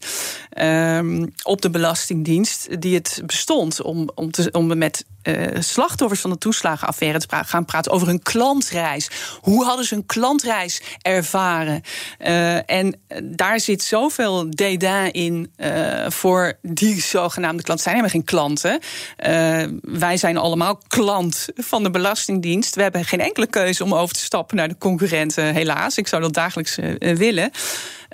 [0.58, 6.30] um, op de Belastingdienst, die het bestond om, om, te, om met uh, slachtoffers van
[6.30, 9.10] de toeslagenaffaire te gaan praten over hun klantreis.
[9.40, 11.82] Hoe hadden ze een klantreis ervaren?
[12.18, 15.52] Uh, en daar zit zoveel dédain in
[16.08, 17.84] voor die zogenaamde klanten.
[17.84, 18.80] zijn helemaal geen klanten.
[19.80, 22.74] wij zijn allemaal klant van de Belastingdienst.
[22.74, 25.96] We hebben geen enkele keuze om over te stappen naar de concurrenten, helaas.
[25.96, 27.50] Ik zou dat dagelijks willen.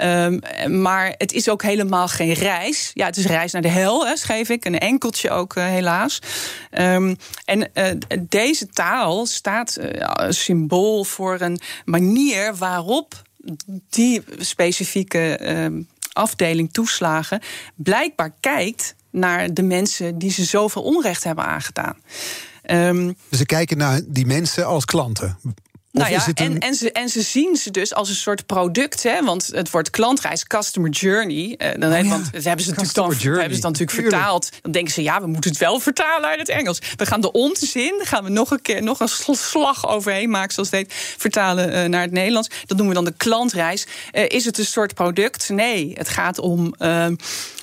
[0.02, 0.40] Um,
[0.80, 2.90] maar het is ook helemaal geen reis.
[2.94, 4.64] Ja, het is reis naar de hel, hè, schreef ik.
[4.64, 6.18] Een enkeltje ook, uh, helaas.
[6.78, 7.84] Um, en uh,
[8.20, 13.22] deze taal staat uh, symbool voor een manier waarop
[13.90, 17.42] die specifieke uh, afdeling toeslagen
[17.74, 21.96] blijkbaar kijkt naar de mensen die ze zoveel onrecht hebben aangedaan.
[23.28, 25.38] Dus ze kijken naar die mensen als klanten.
[25.98, 29.02] Nou ja, een- en, en, ze, en ze zien ze dus als een soort product,
[29.02, 29.24] hè?
[29.24, 31.54] want het wordt klantreis, customer journey.
[31.58, 33.38] Eh, dan Oh heet, ja, want dat hebben ze natuurlijk customer dan, journey.
[33.40, 34.16] hebben ze dan natuurlijk Tuurlijk.
[34.22, 34.48] vertaald.
[34.62, 36.78] Dan denken ze, ja, we moeten het wel vertalen uit het Engels.
[36.96, 40.52] We gaan de onzin, gaan we nog een keer nog een sl- slag overheen maken,
[40.54, 42.48] zoals het heet, vertalen eh, naar het Nederlands.
[42.66, 43.86] Dat noemen we dan de klantreis.
[44.10, 45.48] Eh, is het een soort product?
[45.48, 46.74] Nee, het gaat om.
[46.78, 47.06] eh,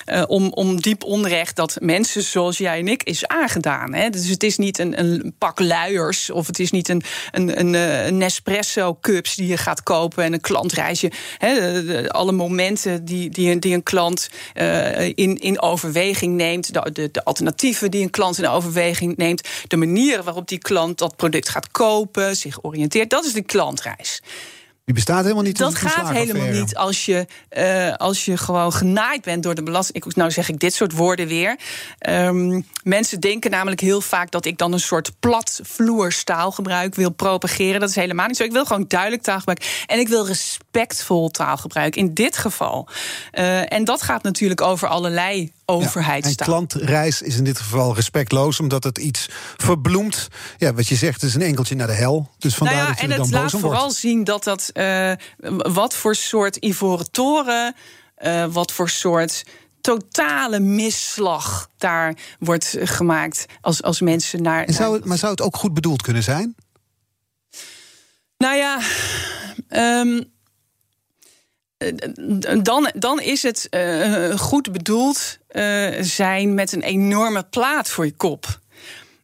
[0.06, 3.94] eh, om, om diep onrecht dat mensen zoals jij en ik is aangedaan.
[3.94, 4.10] Hè?
[4.10, 7.74] Dus het is niet een, een pak luiers of het is niet een, een, een,
[8.06, 11.10] een Nespresso cups die je gaat kopen en een klantreisje.
[12.08, 17.10] Alle momenten die, die, een- die een klant eh, in, in overweging neemt, de, de,
[17.10, 21.48] de alternatieven die een klant in overweging neemt, de manieren waarop die klant dat product
[21.48, 24.20] gaat kopen, zich oriënteert, dat is de klantreis.
[24.86, 25.58] Die bestaat helemaal niet.
[25.58, 30.04] Dat gaat helemaal niet als je, eh, als je gewoon genaaid bent door de belasting.
[30.04, 31.58] Ik, nou zeg ik dit soort woorden weer.
[31.98, 37.80] Ehm, mensen denken namelijk heel vaak dat ik dan een soort platvloerstaalgebruik wil propageren.
[37.80, 38.42] Dat is helemaal niet zo.
[38.42, 39.84] Ik wil gewoon duidelijk taalgebruik.
[39.86, 42.88] En ik wil respectvol taalgebruik in dit geval.
[43.30, 46.46] Eh, en dat gaat natuurlijk over allerlei Ja, overheidstaal.
[46.46, 50.28] En klantreis is in dit geval respectloos, omdat het iets verbloemt.
[50.58, 52.30] Ja, wat je zegt, het is een enkeltje naar de hel.
[52.38, 53.96] Dus vandaar nou ja, dat je en er dan het boos laat om vooral wordt.
[53.96, 54.70] zien dat dat.
[54.72, 55.12] eh,
[55.56, 57.74] wat voor soort ivoren toren.
[58.14, 59.44] eh, wat voor soort
[59.80, 63.46] totale misslag daar wordt gemaakt.
[63.60, 64.64] Als, als mensen naar.
[64.64, 66.54] En zou het, maar zou het ook goed bedoeld kunnen zijn?
[68.38, 68.80] Nou ja.
[69.68, 70.22] ehm,
[71.76, 73.68] eh, dan, dan is het
[74.36, 78.60] goed bedoeld eh, zijn met een enorme plaat voor je kop.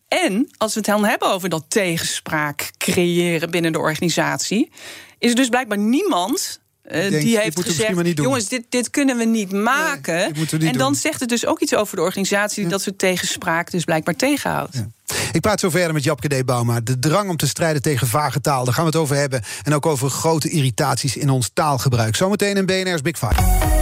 [0.08, 4.70] En als we het dan hebben over dat tegenspraak creëren binnen de organisatie,
[5.18, 6.60] is er dus blijkbaar niemand.
[6.82, 8.24] denkt, die heeft gezegd: maar niet doen.
[8.24, 10.32] jongens, dit, dit kunnen we niet maken.
[10.32, 10.94] we niet en dan doen.
[10.94, 14.84] zegt het dus ook iets over de organisatie dat ze tegenspraak dus blijkbaar tegenhoudt.
[15.32, 16.44] Ik praat zo verder met Japke D.
[16.44, 16.80] Bauma.
[16.80, 19.42] De drang om te strijden tegen vage taal, daar gaan we het over hebben.
[19.62, 22.16] En ook over grote irritaties in ons taalgebruik.
[22.16, 23.81] Zometeen in BNR's Big Five.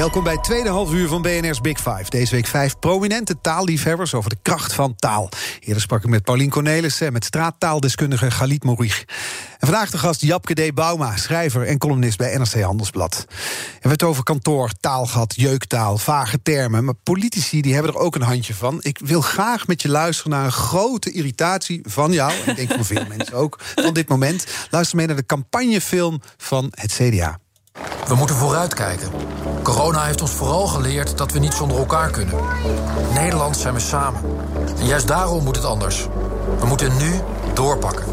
[0.00, 2.04] Welkom bij tweede half uur van BNR's Big Five.
[2.08, 5.28] Deze week vijf prominente taalliefhebbers over de kracht van taal.
[5.60, 9.04] Eerder sprak ik met Paulien Cornelissen en met straattaaldeskundige Galit Morich.
[9.58, 10.74] En vandaag de gast Japke D.
[10.74, 13.24] Bauma, schrijver en columnist bij NRC Handelsblad.
[13.28, 13.34] We
[13.72, 16.84] hebben het over kantoor, taal gehad, jeuktaal, vage termen.
[16.84, 18.78] Maar politici die hebben er ook een handje van.
[18.82, 22.32] Ik wil graag met je luisteren naar een grote irritatie van jou...
[22.32, 24.46] en ik denk van veel mensen ook, van dit moment.
[24.70, 27.38] Luister mee naar de campagnefilm van het CDA.
[28.06, 29.08] We moeten vooruitkijken.
[29.62, 32.34] Corona heeft ons vooral geleerd dat we niet zonder elkaar kunnen.
[33.14, 34.20] Nederland zijn we samen.
[34.78, 36.08] En juist daarom moet het anders.
[36.60, 37.20] We moeten nu
[37.54, 38.04] doorpakken.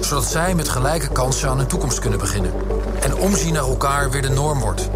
[0.00, 2.52] Zodat zij met gelijke kansen aan hun toekomst kunnen beginnen.
[3.00, 4.88] En omzien naar elkaar weer de norm wordt.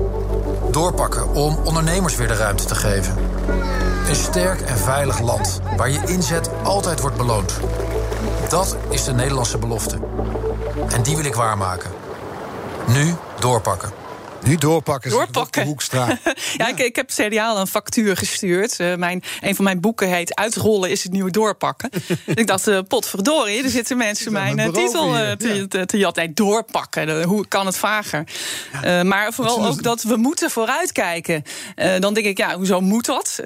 [0.70, 3.16] Doorpakken om ondernemers weer de ruimte te geven.
[4.09, 7.53] Een sterk en veilig land waar je inzet altijd wordt beloond.
[8.48, 9.98] Dat is de Nederlandse belofte.
[10.88, 12.04] En die wil ik waarmaken.
[12.87, 13.90] Nu doorpakken.
[14.44, 15.11] Nu doorpakken.
[15.11, 15.64] Doorpakken.
[15.64, 16.18] Hoekstra.
[16.57, 18.80] Ja, ik, ik heb CDA al een factuur gestuurd.
[18.80, 21.90] Eh, mijn, een van mijn boeken heet Uitrollen is het nieuwe doorpakken.
[22.35, 26.24] ik dacht, eh potverdorie, er zitten mensen mijn eh, titel te, te, te jatten.
[26.24, 28.24] Nee, doorpakken, hoe kan het vager?
[29.02, 31.42] Maar vooral ook dat we moeten vooruitkijken.
[31.98, 33.40] Dan denk ik, ja, hoezo moet dat?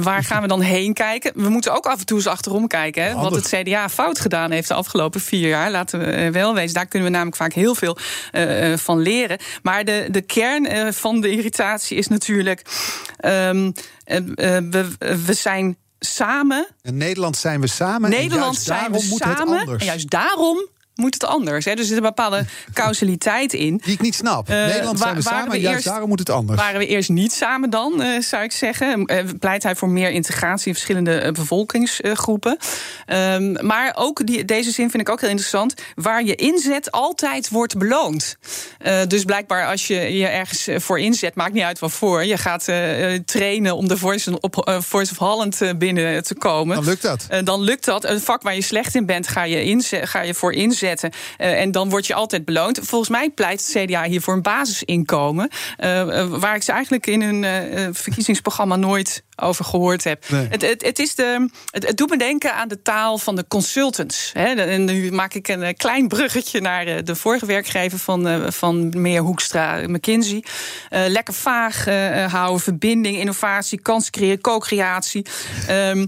[0.00, 1.32] Waar gaan we dan heen kijken?
[1.34, 3.04] We moeten ook af en toe eens achterom kijken.
[3.04, 5.70] Hè, wat het CDA fout gedaan heeft de afgelopen vier jaar.
[5.70, 6.74] Laten we wel wezen.
[6.74, 7.96] Daar kunnen we namelijk vaak heel veel
[8.76, 9.38] van leren.
[9.62, 12.62] Maar de, de kern eh, van de irritatie is natuurlijk.
[13.16, 13.70] ehm,
[14.04, 14.86] eh, eh, we,
[15.24, 16.68] we zijn samen.
[16.82, 18.10] In Nederland zijn we samen.
[18.10, 19.58] Nederland en juist zijn daarom we moet het samen.
[19.58, 19.80] anders.
[19.80, 20.68] En juist daarom
[21.00, 21.64] moet het anders.
[21.64, 21.70] Hè.
[21.70, 23.80] Dus er zit een bepaalde causaliteit in.
[23.84, 24.48] Die ik niet snap.
[24.48, 26.60] Eh, Nederland zijn we samen we juist daarom moet het anders.
[26.60, 29.04] Waren we eerst niet samen dan, eh, zou ik zeggen.
[29.04, 32.56] Eh, pleit hij voor meer integratie in verschillende bevolkingsgroepen.
[33.06, 35.74] Ehm, maar ook die, deze zin vind ik ook heel interessant.
[35.94, 38.36] Waar je inzet altijd wordt beloond.
[39.08, 42.24] Dus blijkbaar als je je ergens voor inzet, maakt niet uit waarvoor.
[42.24, 42.64] Je gaat
[43.24, 46.76] trainen om de Voice, eh, Voice of Holland binnen te komen.
[46.76, 47.26] Dan lukt dat.
[47.44, 48.04] Dan lukt dat.
[48.04, 50.89] Een vak waar je slecht in bent, ga je, ga je voor inzetten.
[50.98, 52.80] Eh, en dan word je altijd beloond.
[52.82, 55.48] Volgens mij pleit het CDA hier voor een basisinkomen.
[55.76, 60.24] eh, eh, waar ik ze eigenlijk in hun verkiezingsprogramma nooit over gehoord heb.
[60.28, 60.46] Nee.
[60.48, 63.44] Het, het, het, is de, het, het doet me denken aan de taal van de
[63.48, 64.30] consultants.
[64.32, 64.44] Hè.
[64.44, 68.50] En nu maak ik een eh, klein bruggetje naar eh, de vorige werkgever van, eh,
[68.50, 70.44] van meneer Hoekstra, McKinsey.
[70.90, 71.84] Lekker vaag
[72.30, 75.26] houden, verbinding, innovatie, kans creëren, co-creatie.
[75.66, 76.06] Ehm,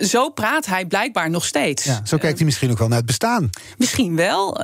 [0.00, 1.84] zo praat hij blijkbaar nog steeds.
[1.84, 3.50] Ja, zo kijkt hij misschien ook wel naar het bestaan.
[3.76, 4.62] Misschien wel.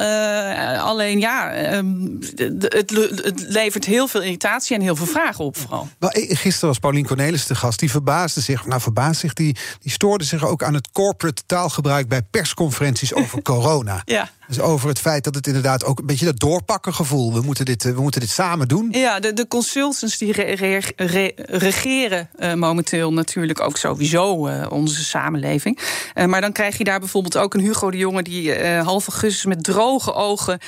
[0.78, 1.96] alleen ja, ehm,
[2.36, 5.88] het, het levert heel veel irritatie en heel veel vragen op vooral.
[6.28, 7.78] Gisteren was Paulien Cornelis de gast.
[7.78, 12.08] Die verbaasde zich, nou verbaasde zich, die, die stoorde zich ook aan het corporate taalgebruik
[12.08, 14.02] bij persconferenties over corona.
[14.04, 14.30] Ja.
[14.46, 17.32] Dus over het feit dat het inderdaad ook een beetje dat doorpakken gevoel.
[17.32, 18.88] We moeten dit, eh, we moeten dit samen doen.
[18.90, 24.66] Ja, de, de consultants die re- re- re- regeren eh, momenteel natuurlijk ook sowieso eh,
[24.70, 25.78] onze samenleving.
[26.26, 29.64] Maar dan krijg je daar bijvoorbeeld ook een Hugo de Jonge die half augustus met
[29.64, 30.58] droge ogen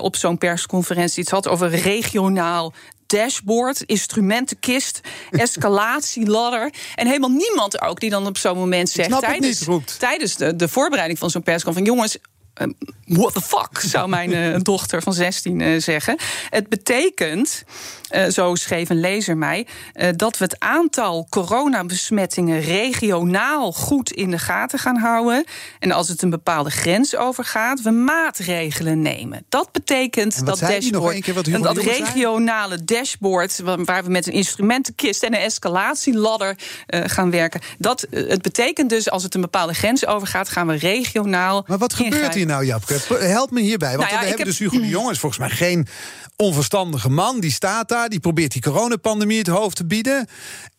[0.00, 2.72] op zo'n persconferentie iets had over regionaal
[3.10, 6.72] dashboard, instrumentenkist, escalatieladder.
[6.94, 10.68] En helemaal niemand ook die dan op zo'n moment zegt tijdens, niet, tijdens de, de
[10.68, 12.18] voorbereiding van zo'n persconferentie: jongens,
[12.54, 12.66] eh,
[13.04, 16.16] what the fuck, zou mijn eh, dochter van 16 eh, zeggen.
[16.50, 17.64] Het betekent,
[18.10, 24.30] eh, zo schreef een lezer mij, eh, dat we het aantal coronabesmettingen regionaal goed in
[24.30, 25.44] de gaten gaan houden.
[25.78, 29.44] En als het een bepaalde grens overgaat, we maatregelen nemen.
[29.48, 35.34] Dat betekent dat dashboard, en dat regionale dashboard, wa- waar we met een instrumentenkist en
[35.34, 37.60] een escalatieladder eh, gaan werken.
[37.78, 41.64] Dat, het betekent dus, als het een bepaalde grens overgaat, gaan we regionaal.
[41.66, 42.98] Maar wat gebeurt hier nou, Japke?
[43.18, 43.96] Help me hierbij.
[43.96, 45.86] Want Nou ja, we hebben heb- dus Hugo de Jonge, is volgens mij geen
[46.36, 47.40] onverstandige man.
[47.40, 50.26] Die staat daar, die probeert die coronapandemie het hoofd te bieden.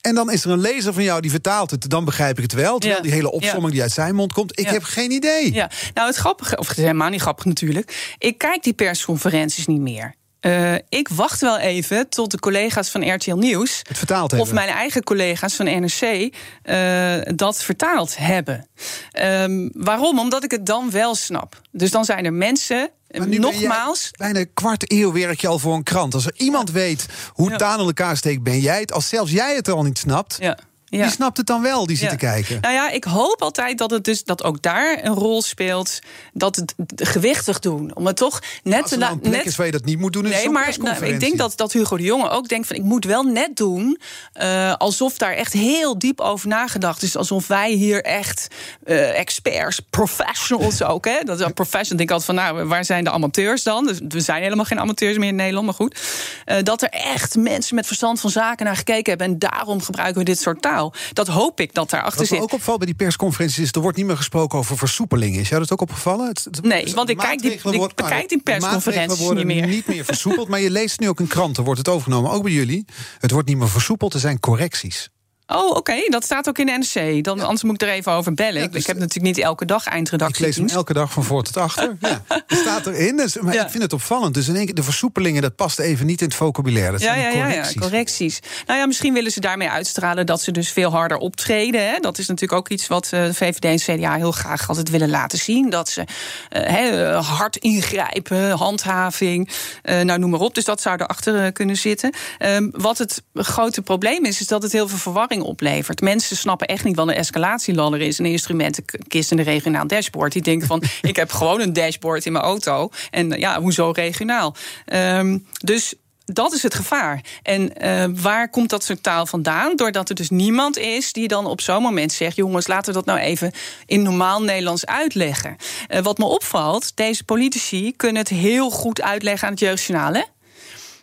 [0.02, 1.90] En dan is er een lezer van jou die vertaalt het.
[1.90, 2.78] Dan begrijp ik het wel.
[2.80, 3.72] Terwijl Ja, die hele opsomming ja.
[3.72, 4.60] die uit zijn mond komt.
[4.60, 4.72] Ik Ja.
[4.72, 5.54] heb geen idee.
[5.54, 8.16] Ja, nou het grappige, of het is helemaal niet grappig natuurlijk.
[8.18, 10.16] Ik kijk die persconferenties niet meer.
[10.42, 13.82] Eh, ik wacht wel even tot de collega's van RTL Nieuws.
[13.88, 18.68] Het vertaald Of mijn eigen collega's van NRC eh, dat vertaald hebben.
[19.12, 20.20] Ehm, waarom?
[20.20, 21.62] Omdat ik het dan wel snap.
[21.72, 22.90] Dus dan zijn er mensen.
[23.18, 24.12] Maar nu ben nogmaals.
[24.18, 26.14] bijna een kwart eeuw werk je al voor een krant.
[26.14, 27.56] Als er iemand weet hoe Ja.
[27.58, 28.92] taal in elkaar steekt, ben jij het.
[28.94, 30.58] Als zelfs jij het al niet snapt, Ja.
[30.92, 31.04] Ja.
[31.04, 32.12] wie snapt het dan wel, die zit Ja.
[32.12, 32.62] te kijken?
[32.62, 36.00] Nou ja, ik hoop altijd dat het dus dat ook daar een rol speelt.
[36.34, 37.96] Dat het gewichtig doen.
[37.96, 40.24] Om het toch net te er nou net is waar je dat niet moet doen,
[40.24, 42.76] Nee, maar nou, ik denk dat, dat Hugo de Jonge ook denkt van...
[42.76, 44.00] ik moet wel net doen
[44.34, 47.16] eh, alsof daar echt heel diep over nagedacht is.
[47.16, 48.48] Alsof wij hier echt
[48.84, 51.06] eh, experts, professionals ook...
[51.06, 51.18] Hè?
[51.24, 51.98] Dat is een professional.
[51.98, 53.86] denk ik altijd van, nou, waar zijn de amateurs dan?
[53.86, 56.00] Dus we zijn helemaal geen amateurs meer in Nederland, maar goed.
[56.46, 59.28] Eh, dat er echt mensen met verstand van zaken naar gekeken hebben...
[59.28, 60.81] en daarom gebruiken we dit soort taal.
[61.14, 62.40] Dat hoop ik dat daarachter Wat zit.
[62.42, 63.72] ook opvalt bij die persconferenties is...
[63.72, 65.38] er wordt niet meer gesproken over versoepeling.
[65.38, 66.28] Is jou dat ook opgevallen?
[66.28, 67.62] Het- het- Nee, want ik kijk die- ik
[67.96, 69.68] bekijk die de persconferenties worden niet meer.
[69.68, 70.48] niet meer versoepeld.
[70.48, 72.32] Maar je leest nu ook in kranten, wordt het overgenomen.
[72.32, 72.86] Ook bij jullie.
[73.20, 75.10] Het wordt niet meer versoepeld, er zijn correcties.
[75.56, 77.24] Oh, oké, dat staat ook in de NRC.
[77.24, 78.54] Dan, Anders moet ik er even over bellen.
[78.54, 80.46] Ja, Ik- dus- ik heb natuurlijk niet elke dag Ik eindredactie.
[80.46, 81.98] lees hem elke dag van voor tot achter.
[82.12, 83.18] Ja, het staat erin.
[83.18, 83.64] Dus, maar Ja.
[83.64, 84.34] ik vind het opvallend.
[84.34, 86.92] Dus in één keer de versoepelingen, dat past even niet in het vocabulaire.
[86.92, 87.74] Dat Ja, zijn ja, ja, correcties.
[87.74, 88.40] ja, correcties.
[88.68, 91.88] Nou ja, misschien willen ze daarmee uitstralen dat ze dus veel harder optreden.
[91.90, 92.00] Hè.
[92.00, 95.10] Dat is natuurlijk ook iets wat eh, de VVD en CDA heel graag altijd willen
[95.10, 95.70] laten zien.
[95.70, 96.04] Dat ze
[96.50, 99.50] eh, hè, hard ingrijpen, handhaving,
[99.82, 100.56] eh, nou noem maar op.
[100.56, 102.14] Dus dat zou erachter eh, kunnen zitten.
[102.38, 106.02] Ehm, wat het grote probleem is, is dat het heel veel verwarring oplevert.
[106.02, 110.34] Mensen snappen echt niet wat een escalatieladder is, een instrumentenkist en een regionaal dashboard.
[110.34, 112.90] Die denken van, ik heb gewoon een dashboard in mijn auto.
[113.10, 114.56] En ja, hoezo regionaal?
[114.86, 115.96] Ehm, dus
[116.34, 117.22] dat is het gevaar.
[117.44, 119.76] En eh, waar komt dat soort taal vandaan?
[119.76, 123.06] Doordat er dus niemand is die dan op zo'n moment zegt: jongens, laten we dat
[123.06, 123.52] nou even
[123.86, 125.56] in normaal Nederlands uitleggen.
[125.88, 130.14] Eh, wat me opvalt, deze politici kunnen het heel goed uitleggen aan het jeugdjournaal.
[130.14, 130.22] Hè?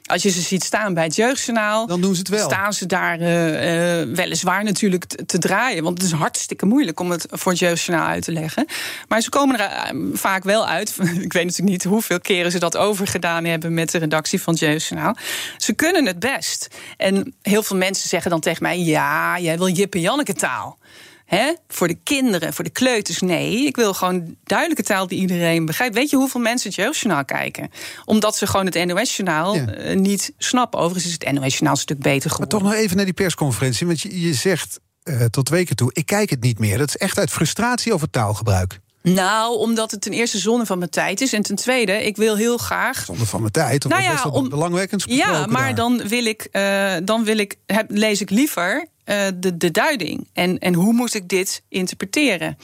[0.09, 2.51] Als je ze ziet staan bij het jeugdjournaal, Dan doen ze het wel.
[2.51, 5.83] staan ze daar eh, eh, weliswaar natuurlijk te, te draaien.
[5.83, 8.67] Want het is hartstikke moeilijk om het voor het jeugdjournaal uit te leggen.
[9.09, 10.89] Maar ze komen er eh, vaak wel uit.
[11.27, 14.63] Ik weet natuurlijk niet hoeveel keren ze dat overgedaan hebben met de redactie van het
[14.63, 15.17] jeugdjournaal.
[15.57, 16.69] Ze kunnen het best.
[16.97, 20.79] En heel veel mensen zeggen dan tegen mij: ja, jij wil Jip en Janneke taal.
[21.29, 21.53] Hè?
[21.69, 23.67] Voor de kinderen, voor de kleuters, nee.
[23.67, 25.95] Ik wil gewoon duidelijke taal die iedereen begrijpt.
[25.95, 27.71] Weet je hoeveel mensen het Jeugdjournaal kijken?
[28.05, 29.67] Omdat ze gewoon het NOS-journaal Ja.
[29.67, 30.79] eh, niet snappen.
[30.81, 32.49] Overigens is het NOS-journaal een stuk beter Maar geworden.
[32.59, 33.87] toch nog even naar die persconferentie.
[33.87, 36.79] Want je, je zegt eh, tot weken toe, ik kijk het niet meer.
[36.79, 38.79] Dat is echt uit frustratie over taalgebruik.
[39.03, 41.33] Nou, omdat het ten eerste zonde van mijn tijd is.
[41.33, 43.05] En ten tweede, ik wil heel graag.
[43.05, 43.85] Zonder van mijn tijd.
[43.85, 45.75] Of Nou ja, best wel om- belangwekkends Ja, maar daar.
[45.75, 50.27] dan wil ik, eh, dan wil ik heb, lees ik liever eh, de, de duiding.
[50.33, 52.59] En, en hoe moet ik dit interpreteren?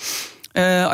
[0.52, 0.92] Uh,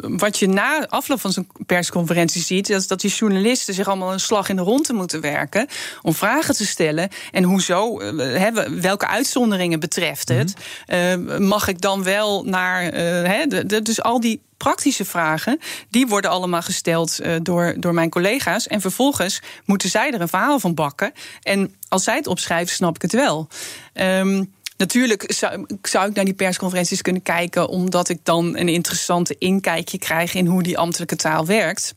[0.00, 4.20] wat je na afloop van zo'n persconferentie ziet, is dat die journalisten zich allemaal een
[4.20, 5.66] slag in de ronde moeten werken
[6.02, 7.08] om vragen te stellen.
[7.30, 8.46] En hoezo, uh,
[8.80, 10.54] welke uitzonderingen betreft het,
[10.86, 12.90] uh, mag ik dan wel naar.
[12.90, 15.58] de, de, dus al die praktische vragen,
[15.90, 18.66] die worden allemaal gesteld door, door mijn collega's.
[18.66, 21.12] En vervolgens moeten zij er een verhaal van bakken.
[21.42, 23.48] En als zij het opschrijven, snap ik het wel.
[23.94, 29.36] Um, Natuurlijk zou, zou, ik naar die persconferenties kunnen kijken, omdat ik dan een interessante
[29.38, 31.94] inkijkje krijg in hoe die ambtelijke taal werkt.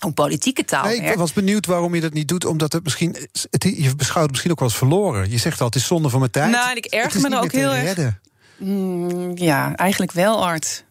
[0.00, 0.84] Hoe politieke taal.
[0.84, 3.16] Nee, ik was benieuwd waarom je dat niet doet, omdat het misschien.
[3.50, 5.30] Het, je beschouwt het misschien ook wel eens verloren.
[5.30, 6.50] Je zegt al, het is zonde van mijn tijd.
[6.50, 8.18] Nou, ik erger me er ook heel erg.
[8.56, 10.84] Mm, ja, eigenlijk wel, Art.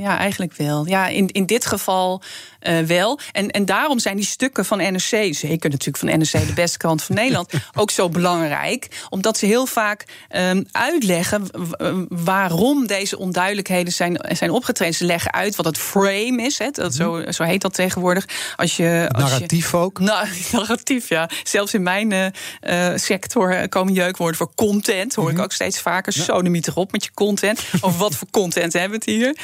[0.00, 0.86] Ja, eigenlijk wel.
[0.86, 2.22] Ja, in, in dit geval
[2.62, 3.18] uh, wel.
[3.32, 7.02] En, en daarom zijn die stukken van NRC, zeker natuurlijk van NRC, de beste krant
[7.02, 8.88] van Nederland, ook zo belangrijk.
[9.08, 10.04] Omdat ze heel vaak
[10.36, 11.46] um, uitleggen
[12.08, 14.94] waarom deze onduidelijkheden zijn, zijn opgetreden.
[14.94, 16.58] Ze leggen uit wat het frame is.
[16.58, 18.28] Hè, dat, zo, zo heet dat tegenwoordig.
[18.56, 19.98] Als je, als narratief je, ook?
[19.98, 21.28] Nou, narratief, ja.
[21.42, 25.14] Zelfs in mijn uh, sector komen jeukwoorden voor content.
[25.14, 25.30] Hoor mm -hmm.
[25.30, 25.44] ik mhm.
[25.44, 26.12] ook steeds vaker.
[26.16, 26.24] Ja.
[26.24, 27.60] Zo de op met je content.
[27.80, 29.36] Over wat voor content hebben we het hier?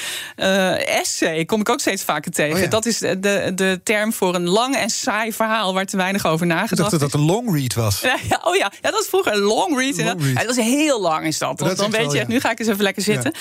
[0.47, 2.55] Uh, essay kom ik ook steeds vaker tegen.
[2.55, 2.67] Oh ja.
[2.67, 6.47] Dat is de, de term voor een lang en saai verhaal waar te weinig over
[6.47, 8.01] nagedacht Ik dacht dat dat een long read was.
[8.01, 9.97] Ja, oh ja, ja, dat was vroeger een long read.
[9.97, 10.33] Long read.
[10.33, 11.59] Ja, dat was heel lang is dat.
[11.59, 13.35] dat dan weet wel, je, nu ga ik eens even lekker zitten.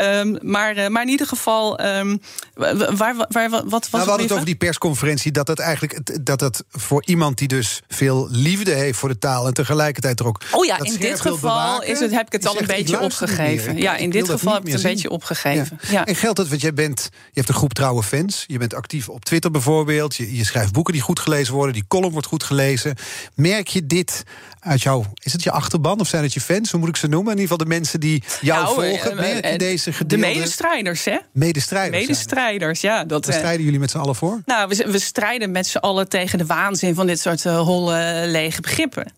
[0.00, 2.20] Um, maar, uh, maar in ieder geval, um,
[2.54, 5.32] waar, waar, waar, wat was nou, We hadden het over die persconferentie.
[5.32, 9.46] Dat het eigenlijk dat het voor iemand die dus veel liefde heeft voor de taal
[9.46, 10.40] en tegelijkertijd er ook.
[10.50, 13.76] Oh ja, in dit geval bewaken, is het, heb ik het al een beetje opgegeven.
[13.76, 15.78] Ja, in dit geval heb ik het een beetje opgegeven.
[15.90, 16.06] Ja.
[16.34, 19.50] Geldt want jij bent, je hebt een groep trouwe fans, je bent actief op Twitter
[19.50, 20.16] bijvoorbeeld.
[20.16, 21.72] Je, je schrijft boeken die goed gelezen worden.
[21.72, 22.94] Die column wordt goed gelezen.
[23.34, 24.22] Merk je dit
[24.60, 25.04] uit jou?
[25.22, 26.70] Is het je achterban of zijn het je fans?
[26.70, 27.32] Hoe moet ik ze noemen?
[27.32, 29.12] In ieder geval de mensen die jou nou, volgen.
[29.12, 30.26] Uh, Merk je deze gedeelde...
[30.26, 31.18] De medestrijders, hè?
[31.32, 32.00] Medestrijders.
[32.00, 33.04] Medestrijders, ja.
[33.04, 34.42] Dat, Waar strijden jullie met z'n allen voor?
[34.46, 38.24] Nou, we, we strijden met z'n allen tegen de waanzin van dit soort uh, holle,
[38.26, 39.12] lege begrippen.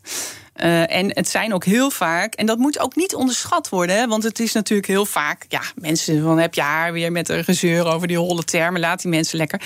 [0.65, 4.23] Uh, en het zijn ook heel vaak, en dat moet ook niet onderschat worden, want
[4.23, 7.87] het is natuurlijk heel vaak, ja, mensen van heb je haar weer met een gezeur
[7.87, 9.61] over die holle termen, laat die mensen lekker.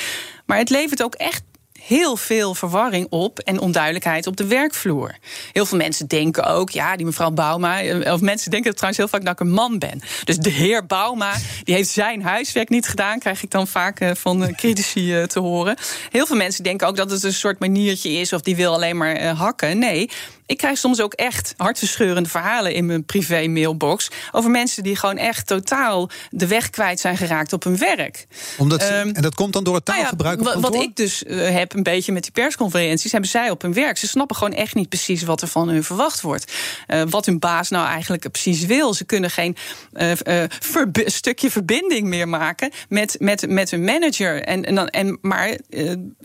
[0.46, 1.42] Maar het levert ook echt
[1.80, 5.16] heel veel verwarring op en onduidelijkheid op de werkvloer.
[5.52, 9.08] Heel veel mensen denken ook, ja, die mevrouw Bauma, eh, of mensen denken trouwens heel
[9.08, 10.00] vaak dat ik een man ben.
[10.24, 11.34] Dus de heer Bauma,
[11.64, 15.76] die heeft zijn huiswerk niet gedaan, krijg ik dan vaak eh, van critici te horen.
[16.10, 18.96] Heel veel mensen denken ook dat het een soort maniertje is of die wil alleen
[18.96, 19.78] maar hakken.
[19.78, 20.10] Nee,
[20.48, 25.16] ik krijg soms ook echt hartverscheurende verhalen in mijn privé mailbox over mensen die gewoon
[25.16, 28.26] echt totaal de weg kwijt zijn geraakt op hun werk.
[28.58, 30.40] Omdat um, en dat komt dan door het taalgebruik.
[30.40, 33.62] Nou ja, wat ik dus uh, heb een beetje met die persconferenties, hebben zij op
[33.62, 33.98] hun werk.
[33.98, 36.52] Ze snappen gewoon echt niet precies wat er van hun verwacht wordt.
[36.88, 38.94] Uh, wat hun baas nou eigenlijk precies wil.
[38.94, 39.56] Ze kunnen geen
[39.92, 40.12] uh,
[40.60, 44.42] verb stukje verbinding meer maken met, met, met hun manager.
[44.42, 45.58] En, en, dan, en, maar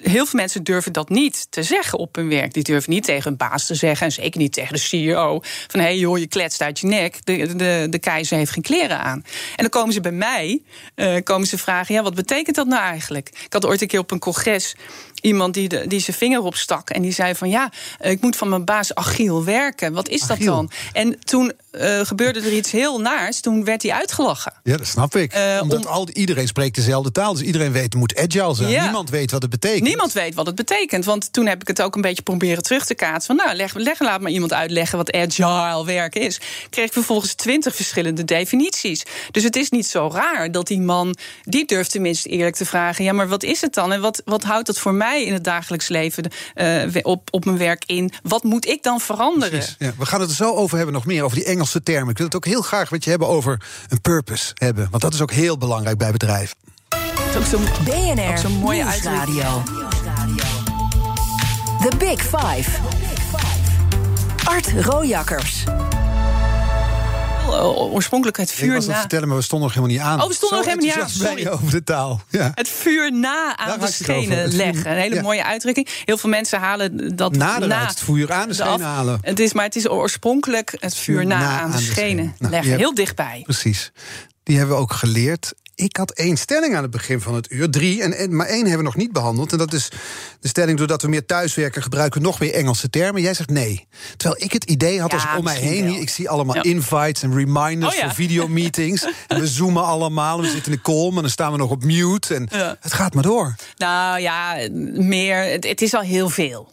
[0.01, 2.53] heel veel mensen durven dat niet te zeggen op hun werk.
[2.53, 5.39] Die durven niet tegen hun baas te zeggen zeker niet tegen de CEO.
[5.67, 7.25] Van hé hey, joh, je kletst uit je nek.
[7.25, 9.23] De, de, de keizer heeft geen kleren aan.
[9.25, 10.61] En dan komen ze bij mij,
[10.95, 13.29] uh, komen ze vragen: ja, wat betekent dat nou eigenlijk?
[13.29, 14.75] Ik had ooit een keer op een congres
[15.23, 16.89] iemand die, de, die zijn vinger opstak.
[16.89, 19.93] En die zei van ja, ik moet van mijn baas Achiel werken.
[19.93, 20.71] Wat is dat dan?
[20.93, 23.39] En toen uh, gebeurde er iets heel naars.
[23.39, 24.53] Toen werd hij uitgelachen.
[24.63, 25.35] Ja, dat snap ik.
[25.35, 25.91] Uh, Omdat om...
[25.91, 27.33] al, iedereen spreekt dezelfde taal.
[27.33, 28.69] Dus iedereen weet het moet agile zijn.
[28.69, 28.83] Ja.
[28.83, 29.83] Niemand weet wat het betekent.
[29.83, 31.05] Niemand weet wat het betekent.
[31.05, 33.35] Want toen heb ik het ook een beetje proberen terug te kaatsen.
[33.35, 36.39] Van nou, leg, leg, laat maar iemand uitleggen wat agile werken is.
[36.69, 39.03] Kreeg ik vervolgens twintig verschillende definities.
[39.31, 43.03] Dus het is niet zo raar dat die man, die durft tenminste eerlijk te vragen.
[43.03, 43.91] Ja, maar wat is het dan?
[43.93, 45.12] En wat, wat houdt dat voor mij?
[45.21, 48.11] In het dagelijks leven uh, op, op mijn werk in.
[48.23, 49.63] Wat moet ik dan veranderen?
[49.77, 49.91] ja.
[49.97, 52.09] We gaan het er zo over hebben, nog meer over die Engelse termen.
[52.09, 54.87] Ik wil het ook heel graag wat je hebben over een purpose hebben.
[54.89, 56.55] Want dat is ook heel belangrijk bij bedrijven.
[57.37, 59.63] Ook zo'n BNR, zo'n mooie radio.
[61.81, 62.69] The Big Five.
[64.43, 65.63] Art Rojakkers.
[67.47, 68.99] Eh, oorspronkelijk het vuur ik na...
[68.99, 70.21] vertellen, maar we stonden nog helemaal niet aan.
[70.21, 71.09] Oh, we stonden nog helemaal niet aan.
[71.09, 71.47] Sorry.
[71.47, 72.21] over de taal.
[72.29, 72.51] Ja.
[72.55, 74.91] Het vuur na aan de schenen leggen.
[74.91, 75.87] Een hele mooie uitdrukking.
[76.05, 79.19] Heel veel mensen halen dat Nader na het vuur aan de schenen halen.
[79.21, 82.77] Het is, maar het is oorspronkelijk het vuur, na, aan, de schenen, nou, leggen.
[82.77, 83.41] Heel dichtbij.
[83.43, 83.91] Precies.
[84.43, 85.53] Die hebben we ook geleerd.
[85.75, 87.69] Ik had één stelling aan het begin van het uur.
[87.69, 89.51] Drie, en, en, maar één hebben we nog niet behandeld.
[89.51, 89.89] En dat is
[90.39, 93.21] de stelling: doordat we meer thuiswerken, gebruiken we nog meer Engelse termen.
[93.21, 93.87] Jij zegt nee.
[94.17, 95.87] Terwijl ik het idee had als om mij heen.
[95.87, 98.05] Hier, ik zie allemaal invites en reminders oh, ja.
[98.05, 99.05] voor videomeetings.
[99.27, 100.41] en we zoomen allemaal.
[100.41, 102.35] We zitten in de call, maar dan staan we nog op mute.
[102.35, 102.47] En
[102.79, 103.55] het gaat maar door.
[103.77, 105.37] Nou ja, meer.
[105.37, 106.71] Het, het is al heel veel.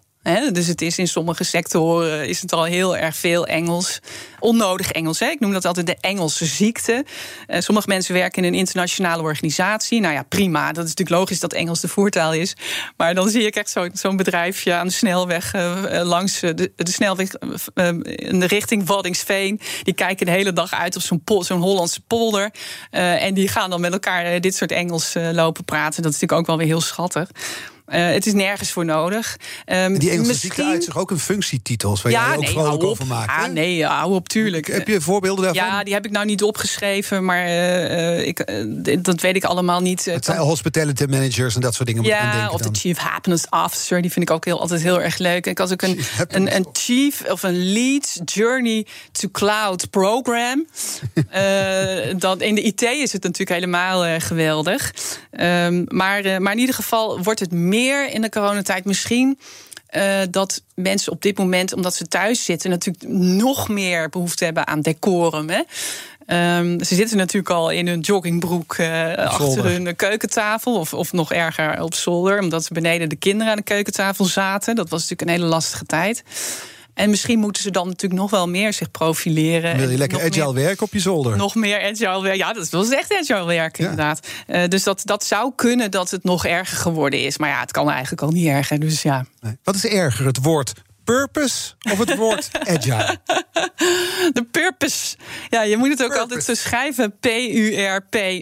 [0.52, 4.00] Dus het is in sommige sectoren is het al heel erg veel Engels.
[4.38, 5.20] Onnodig Engels.
[5.20, 7.04] Ik noem dat altijd de Engelse ziekte.
[7.48, 10.00] Uh, sommige mensen werken in een internationale organisatie.
[10.00, 10.72] Nou ja, prima.
[10.72, 12.56] Dat is natuurlijk logisch dat Engels de voertaal is.
[12.96, 17.34] Maar dan zie ik echt zo'n bedrijfje aan de snelweg uh, langs de, de, snelweg
[18.04, 19.60] in de richting Waddingsveen.
[19.82, 22.50] Die kijken de hele dag uit op zo'n zo'n Hollandse polder.
[22.90, 26.02] en die gaan dan met elkaar dit soort Engels lopen praten.
[26.02, 27.28] Dat is natuurlijk ook wel weer heel schattig.
[27.90, 29.36] Uh, het is nergens voor nodig.
[29.66, 30.50] Um, die Engelse misschien...
[30.50, 33.30] ziekte uit zich ook een functietitels waar ja, jij ook nee, vrolijk over maakt.
[33.30, 34.66] Ah, nee, hou op, tuurlijk.
[34.66, 35.64] Heb je voorbeelden daarvan?
[35.64, 39.80] Ja, die heb ik nou niet opgeschreven, maar uh, ik, uh, dat weet ik allemaal
[39.80, 40.04] niet.
[40.04, 42.04] Het zijn hospitality managers en dat soort dingen.
[42.04, 45.46] Ja, of de chief happiness officer, die vind ik ook heel, altijd heel erg leuk.
[45.46, 50.66] Ik had ook een, een, een, chief of een lead journey to cloud program.
[52.18, 54.94] dat, in de IT is het natuurlijk helemaal geweldig.
[55.30, 59.38] Um, maar, maar in ieder geval wordt het meer meer in de coronatijd misschien.
[59.96, 63.12] Uh, dat mensen op dit moment, omdat ze thuis zitten, natuurlijk
[63.42, 65.48] nog meer behoefte hebben aan decorum.
[65.48, 65.62] Hè?
[66.58, 70.78] Um, ze zitten natuurlijk al in hun joggingbroek uh, achter hun keukentafel.
[70.78, 74.74] Of, of nog erger op zolder, omdat ze beneden de kinderen aan de keukentafel zaten.
[74.74, 76.22] Dat was natuurlijk een hele lastige tijd.
[77.00, 79.76] En misschien moeten ze dan natuurlijk nog wel meer zich profileren.
[79.76, 81.36] Wil je lekker agile werken op je zolder?
[81.36, 82.38] Nog meer agile werken.
[82.38, 84.28] Ja, dat is echt agile werken, inderdaad.
[84.48, 87.38] Uh, dus dat, dat zou kunnen dat het nog erger geworden is.
[87.38, 88.80] Maar ja, het kan eigenlijk al niet erger.
[88.80, 89.26] Dus ja.
[89.40, 89.58] Nee.
[89.62, 90.72] Wat is erger, het woord
[91.04, 93.18] purpose of het woord agile?
[94.32, 95.16] De purpose.
[95.48, 97.18] Ja, je moet het ook altijd zo schrijven.
[97.20, 98.38] P-U-R-P-U-S-S.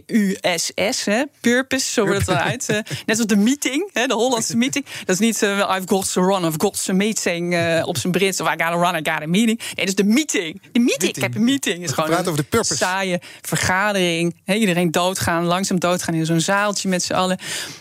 [1.41, 2.69] Purpose, zo wordt het eruit.
[2.71, 4.85] Uh, net als de meeting, hè, de Hollandse meeting.
[5.05, 8.13] Dat is niet uh, I've got to run, I've got to meeting uh, op zijn
[8.13, 8.41] Brits.
[8.41, 9.61] Of I gotta run, I got a meeting.
[9.75, 10.63] Nee, is de meeting.
[10.73, 11.83] De meeting, ik heb een meeting.
[11.83, 12.73] Is gewoon over de purpose.
[12.73, 14.37] een saaie vergadering.
[14.45, 17.39] He, iedereen doodgaan, langzaam doodgaan in zo'n zaaltje met z'n allen.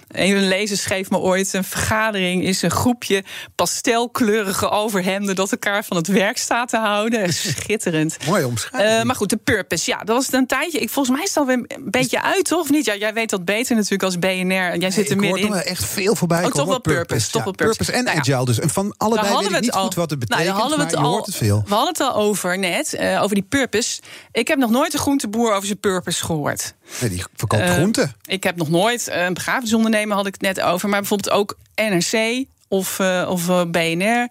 [0.07, 3.23] Een lezer schreef me ooit: een vergadering is een groepje
[3.55, 7.33] pastelkleurige overhemden dat elkaar van het werk staat te houden.
[7.33, 8.17] Schitterend.
[8.27, 8.99] Mooi omschrijving.
[8.99, 9.91] Uh, maar goed, de purpose.
[9.91, 10.79] Ja, dat was een tijdje.
[10.79, 12.59] Ik, volgens mij is het alweer een beetje uit, toch?
[12.59, 12.85] Of niet?
[12.85, 14.77] Ja, jij weet dat beter natuurlijk als BNR.
[14.77, 15.45] Jij zit er middenin.
[15.45, 16.45] Ik hoor er echt veel voorbij.
[16.45, 17.29] Oh, toch wel purpose.
[17.29, 17.77] Toch wel purpose.
[17.77, 18.59] purpose en nou agile dus.
[18.59, 20.95] En van allebei weet ik niet al, goed wat het betekent, nou, hadden we het
[20.95, 21.63] al, hoort het veel.
[21.67, 24.01] We hadden het al over net, uh, over die purpose.
[24.31, 26.73] Ik heb nog nooit een groenteboer over zijn purpose gehoord.
[27.01, 28.15] Nee, die verkoopt uh, groenten.
[28.25, 30.89] Ik heb nog nooit een begrafenisondernemer, had ik het net over.
[30.89, 34.27] Maar bijvoorbeeld ook NRC of, of BNR.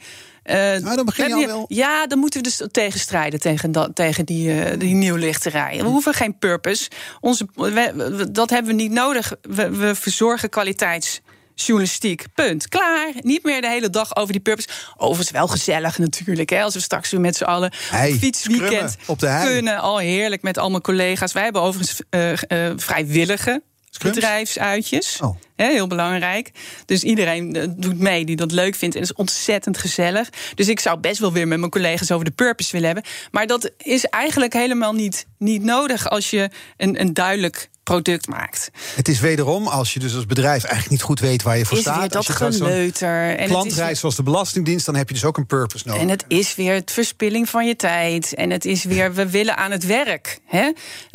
[0.50, 1.64] Uh, nou, dan begin je al wel.
[1.68, 5.78] Ja, dan moeten we dus tegenstrijden tegen, dat, tegen die, uh, die nieuwlichterij.
[5.78, 6.90] We hoeven geen purpose.
[7.20, 9.32] Onze, we, dat hebben we niet nodig.
[9.42, 11.20] We, we verzorgen kwaliteits
[11.54, 12.24] journalistiek.
[12.34, 12.68] Punt.
[12.68, 13.12] Klaar.
[13.20, 14.68] Niet meer de hele dag over die purpose.
[14.96, 16.50] Overigens wel gezellig natuurlijk.
[16.50, 19.80] Hè, als we straks weer met z'n allen hey, fietsweekend op de kunnen.
[19.80, 21.32] Al heerlijk met allemaal collega's.
[21.32, 23.62] Wij hebben overigens uh, uh, vrijwillige
[23.98, 25.20] bedrijfsuitjes.
[25.22, 25.36] Oh.
[25.56, 26.50] heel belangrijk.
[26.86, 28.96] Dus iedereen eh, doet mee die dat leuk vindt.
[28.96, 30.30] En is ontzettend gezellig.
[30.54, 33.04] Dus ik zou best wel weer met mijn collega's over de purpose willen hebben.
[33.30, 38.70] Maar dat is eigenlijk helemaal niet, niet nodig als je een, een duidelijk product maakt.
[38.94, 41.76] Het is wederom, als je dus als bedrijf eigenlijk niet goed weet waar je voor
[41.76, 42.12] is staat.
[42.12, 43.36] dat geleuter.
[43.36, 46.02] En klantreis zoals de Belastingdienst, dan heb je dus ook een purpose nodig.
[46.02, 48.34] En het is weer het verspilling van je tijd.
[48.34, 50.38] En het is weer, we willen aan het werk.
[50.46, 50.70] Hè?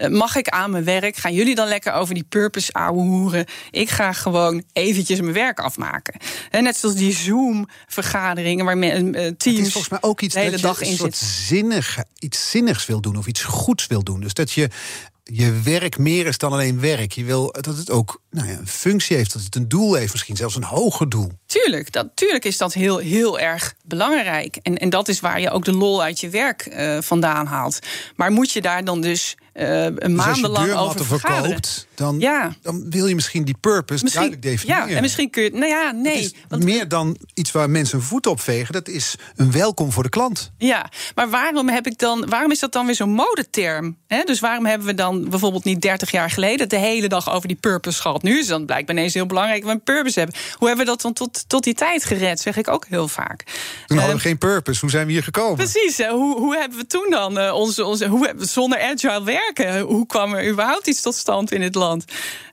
[0.10, 1.16] Mag ik aan mijn werk?
[1.16, 3.46] Gaan jullie dan lekker over die purpose hoeren?
[3.72, 6.20] Ik ga gewoon eventjes mijn werk afmaken.
[6.52, 10.52] Net zoals die Zoom-vergaderingen waar men, teams het is volgens mij ook iets de hele
[10.52, 11.16] dat dag je in soort.
[11.16, 14.22] Zinnig, iets zinnigs wil doen of iets goeds wil doen.
[14.22, 14.70] Dus dat je
[15.34, 17.12] je werk meer is dan alleen werk.
[17.12, 20.12] Je wil dat het ook nou ja, een functie heeft, dat het een doel heeft,
[20.12, 21.32] misschien zelfs een hoger doel.
[21.46, 24.56] Tuurlijk, dat, tuurlijk is dat heel, heel erg belangrijk.
[24.62, 27.80] En, en dat is waar je ook de lol uit je werk uh, vandaan haalt.
[28.16, 32.56] Maar moet je daar dan dus uh, dus maandenlang over verkoopt, dan, ja.
[32.62, 34.90] dan wil je misschien die purpose misschien, duidelijk definiëren.
[34.90, 35.52] Ja, en misschien kun je.
[35.52, 36.36] Nou ja, nee.
[36.48, 38.74] Want, meer dan iets waar mensen hun voet op vegen.
[38.74, 40.52] Dat is een welkom voor de klant.
[40.58, 42.30] Ja, maar waarom heb ik dan?
[42.30, 43.98] Waarom is dat dan weer zo'n modeterm?
[44.08, 47.48] He, dus waarom hebben we dan bijvoorbeeld niet 30 jaar geleden de hele dag over
[47.48, 48.24] die purpose gehad?
[48.24, 50.38] Nu is het dan blijkbaar ineens heel belangrijk dat we een purpose hebben.
[50.58, 52.40] Hoe hebben we dat dan tot, tot die tijd gered?
[52.40, 53.44] Zeg ik ook heel vaak.
[53.86, 54.80] Toen hadden we geen purpose.
[54.80, 55.56] Hoe zijn we hier gekomen?
[55.56, 55.98] Precies.
[56.08, 59.80] Hoe, hoe hebben we toen dan uh, onze, onze hoe hebben we zonder agile werken?
[59.80, 61.91] Hoe kwam er überhaupt iets tot stand in het land?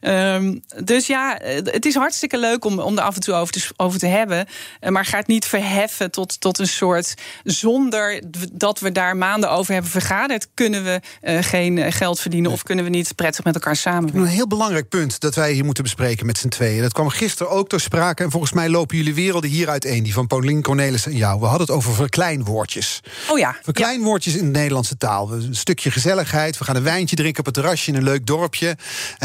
[0.00, 3.68] Um, dus ja, het is hartstikke leuk om, om er af en toe over te,
[3.76, 4.46] over te hebben.
[4.88, 7.14] Maar ga het niet verheffen tot, tot een soort.
[7.44, 8.22] Zonder
[8.52, 12.84] dat we daar maanden over hebben vergaderd, kunnen we uh, geen geld verdienen of kunnen
[12.84, 14.20] we niet prettig met elkaar samenwerken.
[14.20, 16.82] Een heel belangrijk punt dat wij hier moeten bespreken met z'n tweeën.
[16.82, 20.12] Dat kwam gisteren ook ter sprake en volgens mij lopen jullie werelden hier uiteen, die
[20.12, 21.40] van Paulien Cornelis en jou.
[21.40, 23.00] We hadden het over verkleinwoordjes.
[23.30, 23.56] Oh ja.
[23.62, 25.32] Verkleinwoordjes in de Nederlandse taal.
[25.32, 26.58] Een stukje gezelligheid.
[26.58, 28.76] We gaan een wijntje drinken op het terrasje in een leuk dorpje.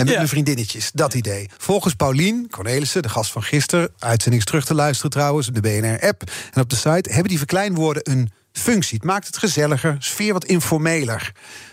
[0.04, 0.30] En met Ja.
[0.30, 0.92] mijn vriendinnetjes.
[0.94, 1.50] Dat idee.
[1.58, 6.24] Volgens Paulien Cornelissen, de gast van gisteren, uitzendings terug te luisteren trouwens, op de BNR-app
[6.54, 8.98] en op de site, hebben die verkleinwoorden een functie.
[8.98, 11.32] Het maakt het gezelliger, sfeer wat informeler.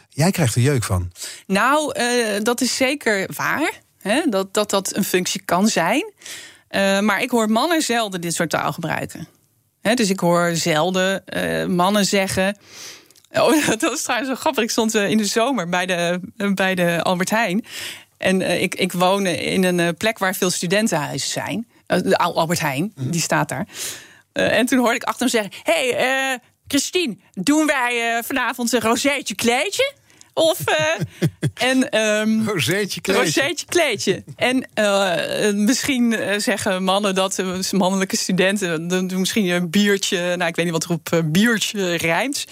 [0.08, 1.10] Jij krijgt er jeuk van.
[1.46, 2.06] Nou, eh,
[2.42, 3.72] dat is zeker waar.
[3.98, 4.22] Hè?
[4.28, 6.12] Dat, dat dat een functie kan zijn.
[6.68, 9.28] Eh, maar ik hoor mannen zelden dit soort taal gebruiken.
[9.80, 12.56] Hè, dus ik hoor zelden eh, mannen zeggen.
[13.32, 14.62] Oh, dat was trouwens zo grappig.
[14.64, 16.20] Ik stond in de zomer bij de,
[16.54, 17.64] bij de Albert Heijn.
[18.20, 21.66] En eh, ik, ik woon in een eh, plek waar veel studentenhuizen zijn.
[21.86, 23.66] Eh, de Al- Albert Heijn, die staat daar.
[24.32, 29.34] En toen hoorde ik achter hem zeggen: Hé, hey, Christine, doen wij vanavond een rozeetje
[29.34, 29.92] kleedje?
[30.34, 30.60] Of.
[30.66, 31.88] eh, en,
[32.46, 34.24] Rozeetje een rozeetje kleedje.
[34.36, 34.68] En
[35.64, 40.74] misschien zeggen mannen dat, mannelijke studenten, dan doen misschien een biertje, nou ik weet niet
[40.74, 42.44] wat er op biertje rijmt.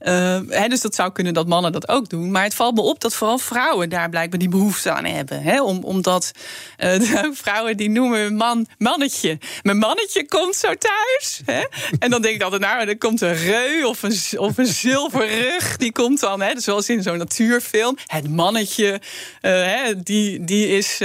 [0.00, 2.30] Eh, hè, dus dat zou kunnen dat mannen dat ook doen.
[2.30, 5.42] Maar het valt me op dat vooral vrouwen daar blijkbaar die behoefte aan hebben.
[5.42, 5.62] Hè?
[5.62, 6.32] Om, omdat
[6.76, 7.00] eh,
[7.42, 9.38] vrouwen die noemen man mannetje.
[9.62, 11.40] Mijn mannetje komt zo thuis.
[11.44, 11.64] Hè?
[11.98, 15.76] En dan denk ik altijd, nou, er komt een reu of een, of een zilverrug.
[15.76, 16.54] Die komt dan, hè?
[16.54, 17.96] Dus zoals in zo'n natuurfilm.
[18.06, 19.00] Het mannetje,
[19.40, 20.02] eh, hè?
[20.02, 20.98] Die, die is,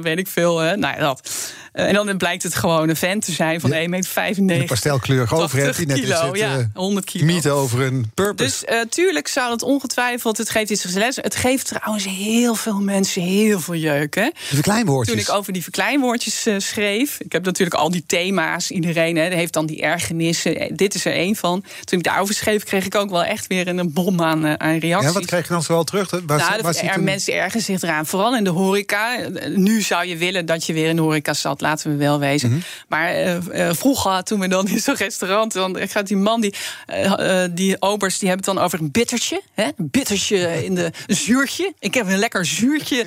[0.00, 0.76] weet ik veel, hè?
[0.76, 1.52] nou ja, dat.
[1.74, 4.60] Eh, en dan blijkt het gewoon een vent te zijn van 1,95 meter.
[4.60, 7.24] Een pastelkleurig die net kilo, is het, ja, eh, 100 kilo.
[7.24, 8.48] Mythe over een purpose.
[8.48, 11.16] Dus eh, tuurlijk zou het ongetwijfeld, het geeft iets gezelligs.
[11.16, 14.14] Het geeft trouwens heel veel mensen heel veel jeuk.
[14.14, 14.22] Hè?
[14.22, 15.14] de verkleinwoordjes.
[15.14, 17.20] Toen ik over die verkleinwoordjes eh, schreef.
[17.20, 18.70] Ik heb natuurlijk al die thema's.
[18.70, 20.76] Iedereen hè, heeft dan die ergernissen.
[20.76, 21.64] Dit is er één van.
[21.84, 25.08] Toen ik daarover schreef, kreeg ik ook wel echt weer een bom aan, aan reacties.
[25.08, 26.10] ja, wat krijg je dan zoal terug?
[26.10, 28.06] Waar, Nou, waar er, mensen ergen zich eraan.
[28.06, 29.18] Vooral in de horeca.
[29.54, 31.62] Nu zou je willen dat je weer in de horeca zat.
[31.64, 32.50] Laten we wel wezen.
[32.50, 32.60] Mhm.
[32.88, 35.52] Maar eh, eh, vroeger, toen we dan in zo'n restaurant...
[35.52, 36.54] dan gaat die man, die,
[36.86, 39.42] eh, die obers, die hebben het dan over een bittertje.
[39.54, 39.64] Hè?
[39.64, 41.72] Een bittertje in de een zuurtje.
[41.78, 43.06] Ik heb een lekker zuurtje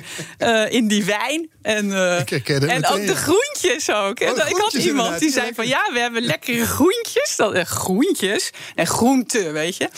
[0.68, 1.50] in die wijn.
[1.68, 4.20] En, eh, Ik herken het en meteen, ook de groentjes ook.
[4.20, 5.66] Oh, ik had iemand die zei van...
[5.66, 7.36] ja, we hebben lekkere groentjes.
[7.36, 9.88] Dat, eh, groentjes en groenten, weet je.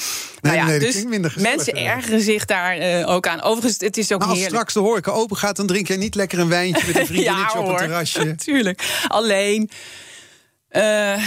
[0.41, 3.43] Nou ja, nee, dus minder mensen ergeren zich daar eh, ook aan.
[3.43, 4.57] Overigens, het is ook Maar als heerlijk.
[4.57, 7.59] straks de horeca open gaat, dan drink jij niet lekker een wijntje met een vriendinnetje
[7.59, 8.25] op een terrasje.
[8.35, 8.83] Natuurlijk.
[9.09, 9.71] Alleen.
[10.71, 11.23] Eh,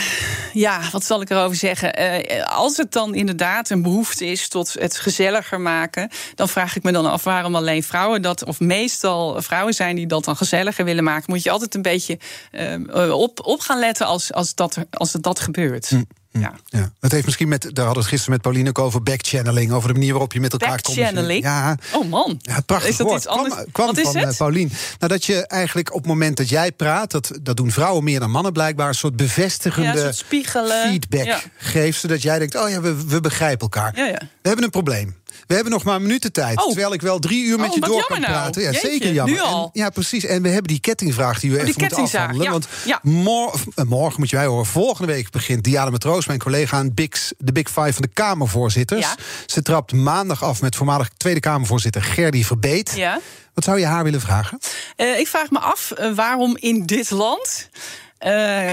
[0.53, 1.93] ja, wat zal ik erover zeggen?
[1.93, 6.83] Eh, als het dan inderdaad een behoefte is tot het gezelliger maken, dan vraag ik
[6.83, 10.85] me dan af waarom alleen vrouwen dat, of meestal vrouwen zijn die dat dan gezelliger
[10.85, 11.25] willen maken.
[11.27, 12.19] Moet je altijd een beetje
[12.51, 15.89] eh, op, op gaan letten als, als, dat, als dat gebeurt.
[15.89, 16.01] Hm.
[16.39, 16.53] Ja.
[16.65, 19.71] Ja, dat heeft misschien met, daar hadden we het gisteren met Pauline ook over backchanneling,
[19.71, 21.43] over de manier waarop je met elkaar Backchanneling?
[21.43, 22.39] Ja, Oh man.
[22.41, 23.17] ja prachtig Is dat woord.
[23.19, 23.53] iets anders?
[23.53, 24.29] Kwam, kwam Wat is van het?
[24.31, 24.71] eh, Paulien.
[24.99, 28.19] Nou, dat je eigenlijk op het moment dat jij praat, dat, dat doen vrouwen meer
[28.19, 30.87] dan mannen blijkbaar, een soort bevestigende Ja, een soort spiegelen.
[30.89, 33.97] feedback geeft, zodat jij denkt, oh ja, we, we begrijpen elkaar.
[33.97, 34.19] Ja, ja.
[34.41, 35.15] We hebben een probleem.
[35.47, 36.59] We hebben nog maar de tijd.
[36.59, 36.65] Oh.
[36.67, 38.31] Terwijl ik wel drie uur met Oh, je door kan nou.
[38.33, 38.61] praten.
[38.61, 39.33] Ja, Jeetje, zeker jammer.
[39.35, 39.63] nu al.
[39.73, 40.25] En, ja, precies.
[40.25, 42.43] En we hebben die kettingvraag die we die even moeten afhandelen.
[42.45, 42.51] ja.
[42.51, 42.99] Want Ja.
[43.01, 44.65] mor- eh, morgen moet je wij horen.
[44.65, 46.91] Volgende week begint Diana Matroos, mijn collega, aan
[47.37, 49.01] de Big Five van de Kamervoorzitters.
[49.01, 49.15] Ja.
[49.45, 52.93] Ze trapt maandag af met voormalig Tweede Kamervoorzitter Gerdy Verbeet.
[52.95, 53.19] Ja.
[53.53, 54.59] Wat zou je haar willen vragen?
[54.95, 57.69] Eh, ik vraag me af eh, waarom in dit land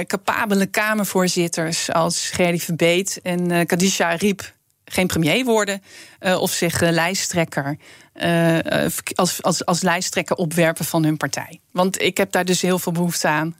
[0.06, 4.52] capabele Kamervoorzitters als Gerdy Verbeet en Kadisha Ariep
[4.92, 5.82] geen premier worden
[6.18, 7.78] eh, of zich eh, lijsttrekker
[8.12, 8.58] eh,
[9.14, 11.60] als, als, als lijsttrekker opwerpen van hun partij.
[11.70, 13.56] Want ik heb daar dus heel veel behoefte aan.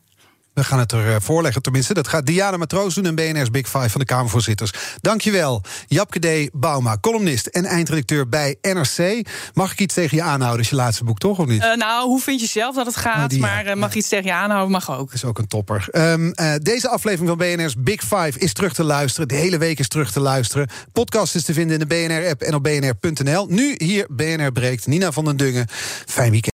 [0.55, 1.95] We gaan het er eh, voorleggen, tenminste.
[1.95, 4.73] Dat gaat Diana Matroos doen en BNR's Big Five van de Kamervoorzitters.
[5.01, 6.51] Dankjewel, Japke D.
[6.53, 9.29] Bauma, columnist en eindredacteur bij NRC.
[9.55, 11.63] Mag ik iets tegen je aanhouden, is je laatste boek toch, of niet?
[11.63, 13.23] Eh, nou, hoe vind je zelf dat het gaat?
[13.23, 13.47] Oh, die, ja.
[13.47, 15.07] maar eh, mag iets tegen je aanhouden, mag ook.
[15.07, 15.89] Dat is ook een topper.
[15.91, 19.29] Ehm, eh, deze aflevering van BNR's Big Five is terug te luisteren.
[19.29, 20.69] De hele week is terug te luisteren.
[20.93, 23.47] Podcast is te vinden in de BNR-app en op bnr.nl.
[23.47, 24.87] Nu hier BNR breekt.
[24.87, 25.67] Nina van den Dungen.
[26.07, 26.59] Fijn weekend.